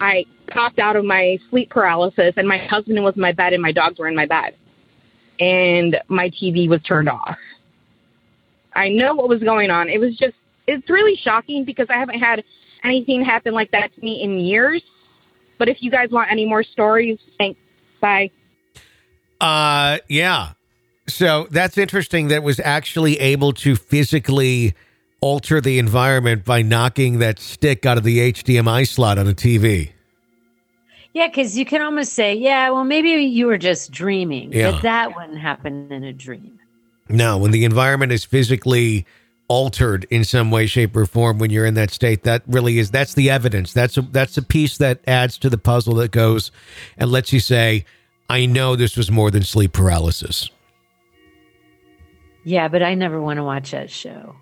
I 0.00 0.24
popped 0.48 0.78
out 0.78 0.96
of 0.96 1.04
my 1.04 1.38
sleep 1.50 1.70
paralysis, 1.70 2.34
and 2.36 2.46
my 2.46 2.58
husband 2.58 3.02
was 3.02 3.14
in 3.16 3.22
my 3.22 3.32
bed, 3.32 3.52
and 3.52 3.62
my 3.62 3.72
dogs 3.72 3.98
were 3.98 4.08
in 4.08 4.14
my 4.14 4.26
bed. 4.26 4.54
And 5.40 5.96
my 6.08 6.30
TV 6.30 6.68
was 6.68 6.80
turned 6.82 7.08
off. 7.08 7.36
I 8.74 8.88
know 8.88 9.14
what 9.14 9.28
was 9.28 9.42
going 9.42 9.70
on. 9.70 9.88
It 9.88 9.98
was 9.98 10.16
just, 10.16 10.34
it's 10.66 10.88
really 10.90 11.16
shocking 11.16 11.64
because 11.64 11.86
I 11.90 11.98
haven't 11.98 12.20
had 12.20 12.44
anything 12.84 13.24
happen 13.24 13.54
like 13.54 13.70
that 13.70 13.94
to 13.94 14.00
me 14.00 14.22
in 14.22 14.38
years. 14.38 14.82
But 15.58 15.68
if 15.68 15.82
you 15.82 15.90
guys 15.90 16.10
want 16.10 16.30
any 16.30 16.46
more 16.46 16.62
stories, 16.62 17.18
thanks. 17.38 17.60
Bye. 18.00 18.30
Uh, 19.40 19.98
yeah. 20.08 20.52
So 21.06 21.46
that's 21.50 21.76
interesting 21.78 22.28
that 22.28 22.42
was 22.42 22.60
actually 22.60 23.18
able 23.20 23.52
to 23.54 23.76
physically 23.76 24.74
alter 25.20 25.60
the 25.60 25.78
environment 25.78 26.44
by 26.44 26.62
knocking 26.62 27.18
that 27.18 27.38
stick 27.38 27.86
out 27.86 27.96
of 27.98 28.04
the 28.04 28.32
HDMI 28.32 28.86
slot 28.86 29.18
on 29.18 29.26
a 29.28 29.32
TV. 29.34 29.92
Yeah, 31.12 31.28
because 31.28 31.56
you 31.56 31.64
can 31.64 31.80
almost 31.80 32.12
say, 32.12 32.34
yeah, 32.34 32.70
well, 32.70 32.84
maybe 32.84 33.10
you 33.10 33.46
were 33.46 33.58
just 33.58 33.92
dreaming, 33.92 34.52
Yeah. 34.52 34.72
but 34.72 34.82
that 34.82 35.14
wouldn't 35.14 35.38
happen 35.38 35.90
in 35.92 36.02
a 36.04 36.12
dream. 36.12 36.58
No, 37.08 37.38
when 37.38 37.52
the 37.52 37.64
environment 37.64 38.12
is 38.12 38.24
physically 38.24 39.06
altered 39.48 40.06
in 40.10 40.24
some 40.24 40.50
way, 40.50 40.66
shape, 40.66 40.96
or 40.96 41.06
form 41.06 41.38
when 41.38 41.50
you're 41.50 41.66
in 41.66 41.74
that 41.74 41.90
state, 41.90 42.22
that 42.24 42.42
really 42.46 42.78
is 42.78 42.90
that's 42.90 43.14
the 43.14 43.30
evidence. 43.30 43.72
That's 43.72 43.96
a 43.96 44.02
that's 44.02 44.36
a 44.36 44.42
piece 44.42 44.78
that 44.78 45.00
adds 45.06 45.38
to 45.38 45.50
the 45.50 45.58
puzzle 45.58 45.94
that 45.96 46.10
goes 46.10 46.50
and 46.96 47.10
lets 47.10 47.32
you 47.32 47.40
say, 47.40 47.84
I 48.28 48.46
know 48.46 48.74
this 48.76 48.96
was 48.96 49.10
more 49.10 49.30
than 49.30 49.42
sleep 49.42 49.72
paralysis. 49.72 50.50
Yeah, 52.44 52.68
but 52.68 52.82
I 52.82 52.94
never 52.94 53.20
want 53.20 53.38
to 53.38 53.42
watch 53.44 53.70
that 53.70 53.90
show. 53.90 54.36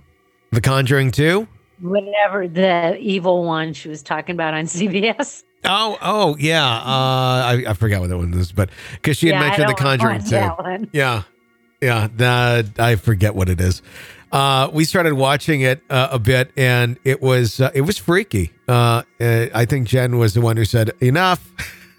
The 0.51 0.61
Conjuring 0.61 1.13
2? 1.13 1.47
Whatever 1.81 2.49
the 2.49 2.97
evil 2.99 3.45
one 3.45 3.73
she 3.73 3.89
was 3.89 4.03
talking 4.03 4.35
about 4.35 4.55
on 4.55 4.65
CBS. 4.67 5.45
Oh, 5.65 5.97
oh, 6.03 6.37
yeah. 6.39 6.65
Uh, 6.67 6.83
I, 6.85 7.65
I 7.69 7.75
forgot 7.75 8.01
what 8.01 8.11
that 8.11 8.19
one 8.19 8.35
is, 8.35 8.51
but 8.51 8.71
because 8.95 9.17
she 9.17 9.29
had 9.29 9.35
Yeah, 9.35 9.41
mentioned 9.41 9.69
The 9.69 9.75
Conjuring 9.75 10.15
want 10.19 10.25
2. 10.25 10.31
that 10.31 10.59
one. 10.59 10.91
Yeah. 10.93 11.23
Yeah. 11.81 12.09
That, 12.17 12.81
I 12.81 12.97
forget 12.97 13.35
what 13.37 13.49
it 13.49 13.61
is. 13.61 13.83
Uh, 14.33 14.71
we 14.73 14.85
started 14.85 15.13
watching 15.13 15.61
it 15.61 15.83
uh, 15.91 16.09
a 16.11 16.19
bit 16.19 16.51
and 16.57 16.99
it 17.05 17.21
was, 17.21 17.61
uh, 17.61 17.71
it 17.75 17.83
was 17.83 17.99
freaky. 17.99 18.51
Uh, 18.67 19.03
uh, 19.21 19.47
I 19.55 19.67
think 19.67 19.87
Jen 19.87 20.19
was 20.19 20.33
the 20.33 20.41
one 20.41 20.57
who 20.57 20.65
said 20.65 20.91
enough, 21.01 21.51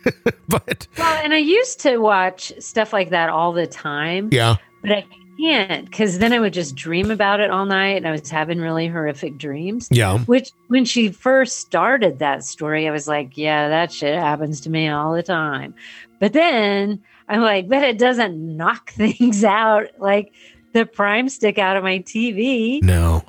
but 0.48 0.88
Well, 0.98 1.24
and 1.24 1.34
I 1.34 1.38
used 1.38 1.80
to 1.82 1.98
watch 1.98 2.52
stuff 2.60 2.92
like 2.92 3.12
that 3.12 3.30
all 3.30 3.54
the 3.54 3.68
time, 3.68 4.30
yeah. 4.32 4.56
but 4.82 4.92
I 4.92 5.06
can't 5.40 5.86
because 5.86 6.20
then 6.20 6.34
I 6.34 6.40
would 6.40 6.54
just 6.54 6.76
dream 6.76 7.12
about 7.12 7.40
it 7.40 7.52
all 7.52 7.66
night 7.66 7.98
and 7.98 8.08
I 8.08 8.12
was 8.12 8.30
having 8.30 8.60
really 8.60 8.88
horrific 8.88 9.38
dreams. 9.38 9.88
Yeah. 9.92 10.20
Which, 10.20 10.52
when 10.68 10.86
she 10.86 11.10
first 11.10 11.60
started 11.60 12.20
that 12.20 12.44
story, 12.44 12.88
I 12.88 12.92
was 12.92 13.08
like, 13.08 13.38
yeah, 13.38 13.70
that 13.70 13.92
shit 13.92 14.18
happens 14.18 14.62
to 14.62 14.70
me 14.70 14.90
all 14.90 15.14
the 15.14 15.24
time. 15.24 15.76
But 16.20 16.34
then 16.34 17.02
I'm 17.28 17.42
like, 17.42 17.68
but 17.68 17.84
it 17.84 17.98
doesn't 17.98 18.58
knock 18.58 18.92
things 18.94 19.44
out 19.44 19.88
like 20.00 20.34
the 20.74 20.86
prime 20.86 21.30
stick 21.30 21.58
out 21.58 21.78
of 21.78 21.84
my 21.84 22.00
TV. 22.00 22.82
No. 22.82 23.24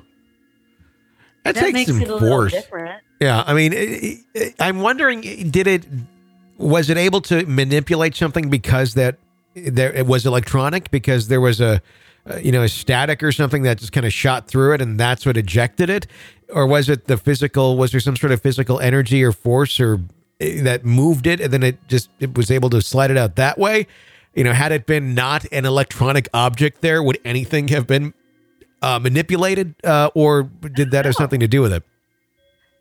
That, 1.43 1.55
that 1.55 1.61
takes 1.61 1.73
makes 1.73 1.91
some 1.91 2.01
it 2.01 2.09
a 2.09 2.13
little 2.13 2.27
force. 2.27 2.51
different. 2.51 3.01
Yeah, 3.19 3.43
I 3.45 3.53
mean, 3.53 3.71
it, 3.73 4.19
it, 4.33 4.55
I'm 4.59 4.81
wondering, 4.81 5.21
did 5.21 5.67
it 5.67 5.85
was 6.57 6.89
it 6.89 6.97
able 6.97 7.21
to 7.21 7.45
manipulate 7.45 8.15
something 8.15 8.49
because 8.49 8.93
that 8.95 9.17
there 9.53 9.93
it 9.93 10.05
was 10.05 10.25
electronic 10.25 10.89
because 10.91 11.27
there 11.27 11.41
was 11.41 11.61
a 11.61 11.81
uh, 12.29 12.37
you 12.37 12.51
know 12.51 12.63
a 12.63 12.69
static 12.69 13.21
or 13.21 13.31
something 13.31 13.63
that 13.63 13.77
just 13.77 13.91
kind 13.91 14.05
of 14.05 14.13
shot 14.13 14.47
through 14.47 14.73
it 14.73 14.81
and 14.81 14.99
that's 14.99 15.25
what 15.25 15.37
ejected 15.37 15.89
it, 15.89 16.07
or 16.49 16.65
was 16.65 16.89
it 16.89 17.05
the 17.05 17.17
physical? 17.17 17.77
Was 17.77 17.91
there 17.91 17.99
some 17.99 18.15
sort 18.15 18.31
of 18.31 18.41
physical 18.41 18.79
energy 18.79 19.23
or 19.23 19.31
force 19.31 19.79
or 19.79 19.95
uh, 20.41 20.63
that 20.63 20.83
moved 20.83 21.27
it 21.27 21.39
and 21.39 21.53
then 21.53 21.63
it 21.63 21.87
just 21.87 22.09
it 22.19 22.35
was 22.35 22.49
able 22.49 22.69
to 22.71 22.81
slide 22.81 23.11
it 23.11 23.17
out 23.17 23.35
that 23.35 23.57
way? 23.57 23.87
You 24.35 24.43
know, 24.43 24.51
had 24.53 24.71
it 24.71 24.85
been 24.85 25.15
not 25.15 25.45
an 25.51 25.65
electronic 25.65 26.27
object, 26.33 26.81
there 26.81 27.01
would 27.01 27.19
anything 27.23 27.69
have 27.69 27.87
been 27.87 28.13
uh, 28.81 28.99
manipulated, 28.99 29.75
uh, 29.83 30.09
or 30.13 30.43
did 30.43 30.91
that 30.91 31.05
have 31.05 31.15
something 31.15 31.39
to 31.39 31.47
do 31.47 31.61
with 31.61 31.71
it? 31.73 31.83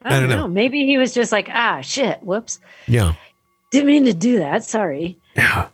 I 0.03 0.21
don't, 0.21 0.29
know. 0.29 0.49
Maybe 0.49 0.85
he 0.85 0.99
was 0.99 1.15
just 1.15 1.33
like, 1.33 1.49
ah, 1.51 1.81
shit, 1.81 2.23
whoops. 2.23 2.61
Yeah. 2.87 3.15
Didn't 3.71 3.87
mean 3.87 4.05
to 4.05 4.13
do 4.13 4.39
that. 4.39 4.65
Sorry. 4.65 5.17
Yeah. 5.35 5.69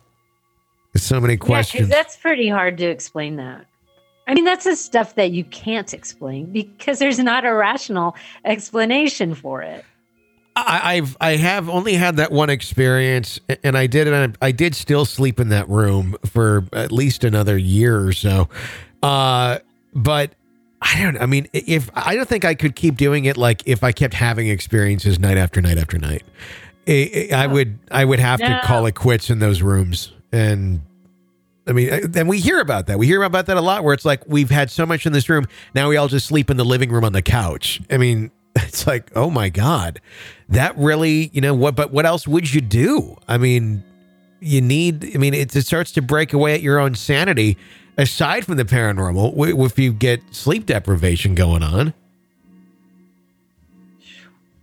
There's 0.93 1.03
so 1.03 1.19
many 1.19 1.33
Yeah, 1.33 1.37
questions. 1.39 1.89
that's 1.89 2.15
pretty 2.15 2.47
hard 2.47 2.77
to 2.77 2.85
explain 2.85 3.35
that. 3.37 3.65
I 4.27 4.33
mean, 4.33 4.45
that's 4.45 4.63
the 4.65 4.75
stuff 4.75 5.15
that 5.15 5.31
you 5.31 5.43
can't 5.43 5.93
explain 5.93 6.45
because 6.51 6.99
there's 6.99 7.19
not 7.19 7.43
a 7.45 7.53
rational 7.53 8.15
explanation 8.45 9.35
for 9.35 9.61
it. 9.63 9.83
I, 10.55 10.95
I've 10.95 11.15
I 11.21 11.35
have 11.37 11.69
only 11.69 11.93
had 11.93 12.17
that 12.17 12.31
one 12.31 12.49
experience, 12.49 13.39
and 13.63 13.77
I 13.77 13.87
did 13.87 14.07
and 14.07 14.37
I, 14.41 14.51
did 14.51 14.75
still 14.75 15.05
sleep 15.05 15.39
in 15.39 15.49
that 15.49 15.69
room 15.69 16.15
for 16.25 16.65
at 16.73 16.91
least 16.91 17.23
another 17.23 17.57
year 17.57 18.05
or 18.05 18.11
so. 18.11 18.49
Uh, 19.01 19.59
but 19.93 20.31
I 20.81 21.01
don't. 21.01 21.17
I 21.21 21.25
mean, 21.25 21.47
if 21.53 21.89
I 21.93 22.15
don't 22.15 22.27
think 22.27 22.43
I 22.43 22.55
could 22.55 22.75
keep 22.75 22.97
doing 22.97 23.25
it, 23.25 23.37
like 23.37 23.63
if 23.65 23.83
I 23.83 23.91
kept 23.93 24.13
having 24.13 24.47
experiences 24.49 25.19
night 25.19 25.37
after 25.37 25.61
night 25.61 25.77
after 25.77 25.97
night, 25.97 26.23
I, 26.87 27.29
I 27.33 27.47
would 27.47 27.79
I 27.89 28.03
would 28.03 28.19
have 28.19 28.39
No. 28.41 28.47
to 28.49 28.59
call 28.65 28.85
it 28.87 28.95
quits 28.95 29.29
in 29.29 29.39
those 29.39 29.61
rooms. 29.61 30.11
And 30.33 30.81
I 31.67 31.71
mean, 31.73 31.89
and 32.15 32.27
we 32.27 32.39
hear 32.39 32.59
about 32.59 32.87
that. 32.87 32.99
We 32.99 33.07
hear 33.07 33.23
about 33.23 33.45
that 33.45 33.55
a 33.55 33.61
lot, 33.61 33.83
where 33.85 33.93
it's 33.93 34.05
like 34.05 34.23
we've 34.27 34.49
had 34.49 34.69
so 34.69 34.85
much 34.85 35.05
in 35.05 35.13
this 35.13 35.29
room, 35.29 35.45
now 35.73 35.87
we 35.87 35.95
all 35.95 36.07
just 36.09 36.25
sleep 36.25 36.49
in 36.49 36.57
the 36.57 36.65
living 36.65 36.91
room 36.91 37.05
on 37.05 37.13
the 37.13 37.21
couch. 37.21 37.79
I 37.89 37.97
mean, 37.97 38.31
it's 38.71 38.87
like, 38.87 39.11
oh 39.17 39.29
my 39.29 39.49
god, 39.49 39.99
that 40.47 40.77
really, 40.77 41.29
you 41.33 41.41
know 41.41 41.53
what? 41.53 41.75
But 41.75 41.91
what 41.91 42.05
else 42.05 42.25
would 42.25 42.53
you 42.53 42.61
do? 42.61 43.17
I 43.27 43.37
mean, 43.37 43.83
you 44.39 44.61
need. 44.61 45.13
I 45.13 45.17
mean, 45.17 45.33
it, 45.33 45.53
it 45.53 45.65
starts 45.65 45.91
to 45.93 46.01
break 46.01 46.31
away 46.31 46.53
at 46.53 46.61
your 46.61 46.79
own 46.79 46.95
sanity. 46.95 47.57
Aside 47.97 48.45
from 48.45 48.55
the 48.55 48.63
paranormal, 48.63 49.65
if 49.65 49.77
you 49.77 49.91
get 49.91 50.21
sleep 50.31 50.65
deprivation 50.65 51.35
going 51.35 51.63
on, 51.63 51.93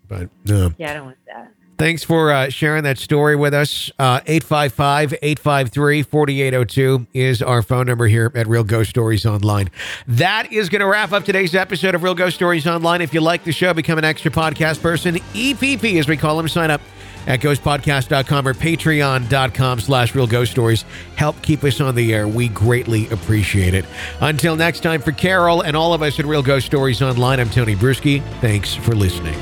but 0.08 0.30
no. 0.46 0.72
Yeah, 0.78 0.90
I 0.90 0.94
don't 0.94 1.04
want 1.04 1.18
that. 1.26 1.52
Thanks 1.78 2.02
for 2.02 2.32
uh, 2.32 2.48
sharing 2.48 2.82
that 2.82 2.98
story 2.98 3.36
with 3.36 3.54
us. 3.54 3.88
Uh, 4.00 4.20
855 4.26 5.14
853 5.22 6.02
4802 6.02 7.06
is 7.14 7.40
our 7.40 7.62
phone 7.62 7.86
number 7.86 8.08
here 8.08 8.32
at 8.34 8.48
Real 8.48 8.64
Ghost 8.64 8.90
Stories 8.90 9.24
Online. 9.24 9.70
That 10.08 10.52
is 10.52 10.68
going 10.68 10.80
to 10.80 10.88
wrap 10.88 11.12
up 11.12 11.24
today's 11.24 11.54
episode 11.54 11.94
of 11.94 12.02
Real 12.02 12.16
Ghost 12.16 12.34
Stories 12.34 12.66
Online. 12.66 13.00
If 13.00 13.14
you 13.14 13.20
like 13.20 13.44
the 13.44 13.52
show, 13.52 13.72
become 13.74 13.96
an 13.96 14.04
extra 14.04 14.32
podcast 14.32 14.82
person. 14.82 15.14
EPP, 15.14 16.00
as 16.00 16.08
we 16.08 16.16
call 16.16 16.36
them, 16.36 16.48
sign 16.48 16.72
up 16.72 16.80
at 17.28 17.38
ghostpodcast.com 17.40 18.48
or 18.48 18.54
patreon.com 18.54 19.80
slash 19.80 20.16
real 20.16 20.26
ghost 20.26 20.50
stories. 20.50 20.84
Help 21.14 21.40
keep 21.42 21.62
us 21.62 21.80
on 21.80 21.94
the 21.94 22.12
air. 22.12 22.26
We 22.26 22.48
greatly 22.48 23.08
appreciate 23.10 23.74
it. 23.74 23.84
Until 24.20 24.56
next 24.56 24.80
time, 24.80 25.00
for 25.00 25.12
Carol 25.12 25.60
and 25.60 25.76
all 25.76 25.94
of 25.94 26.02
us 26.02 26.18
at 26.18 26.24
Real 26.24 26.42
Ghost 26.42 26.66
Stories 26.66 27.02
Online, 27.02 27.38
I'm 27.38 27.50
Tony 27.50 27.76
Brueski. 27.76 28.20
Thanks 28.40 28.74
for 28.74 28.96
listening. 28.96 29.38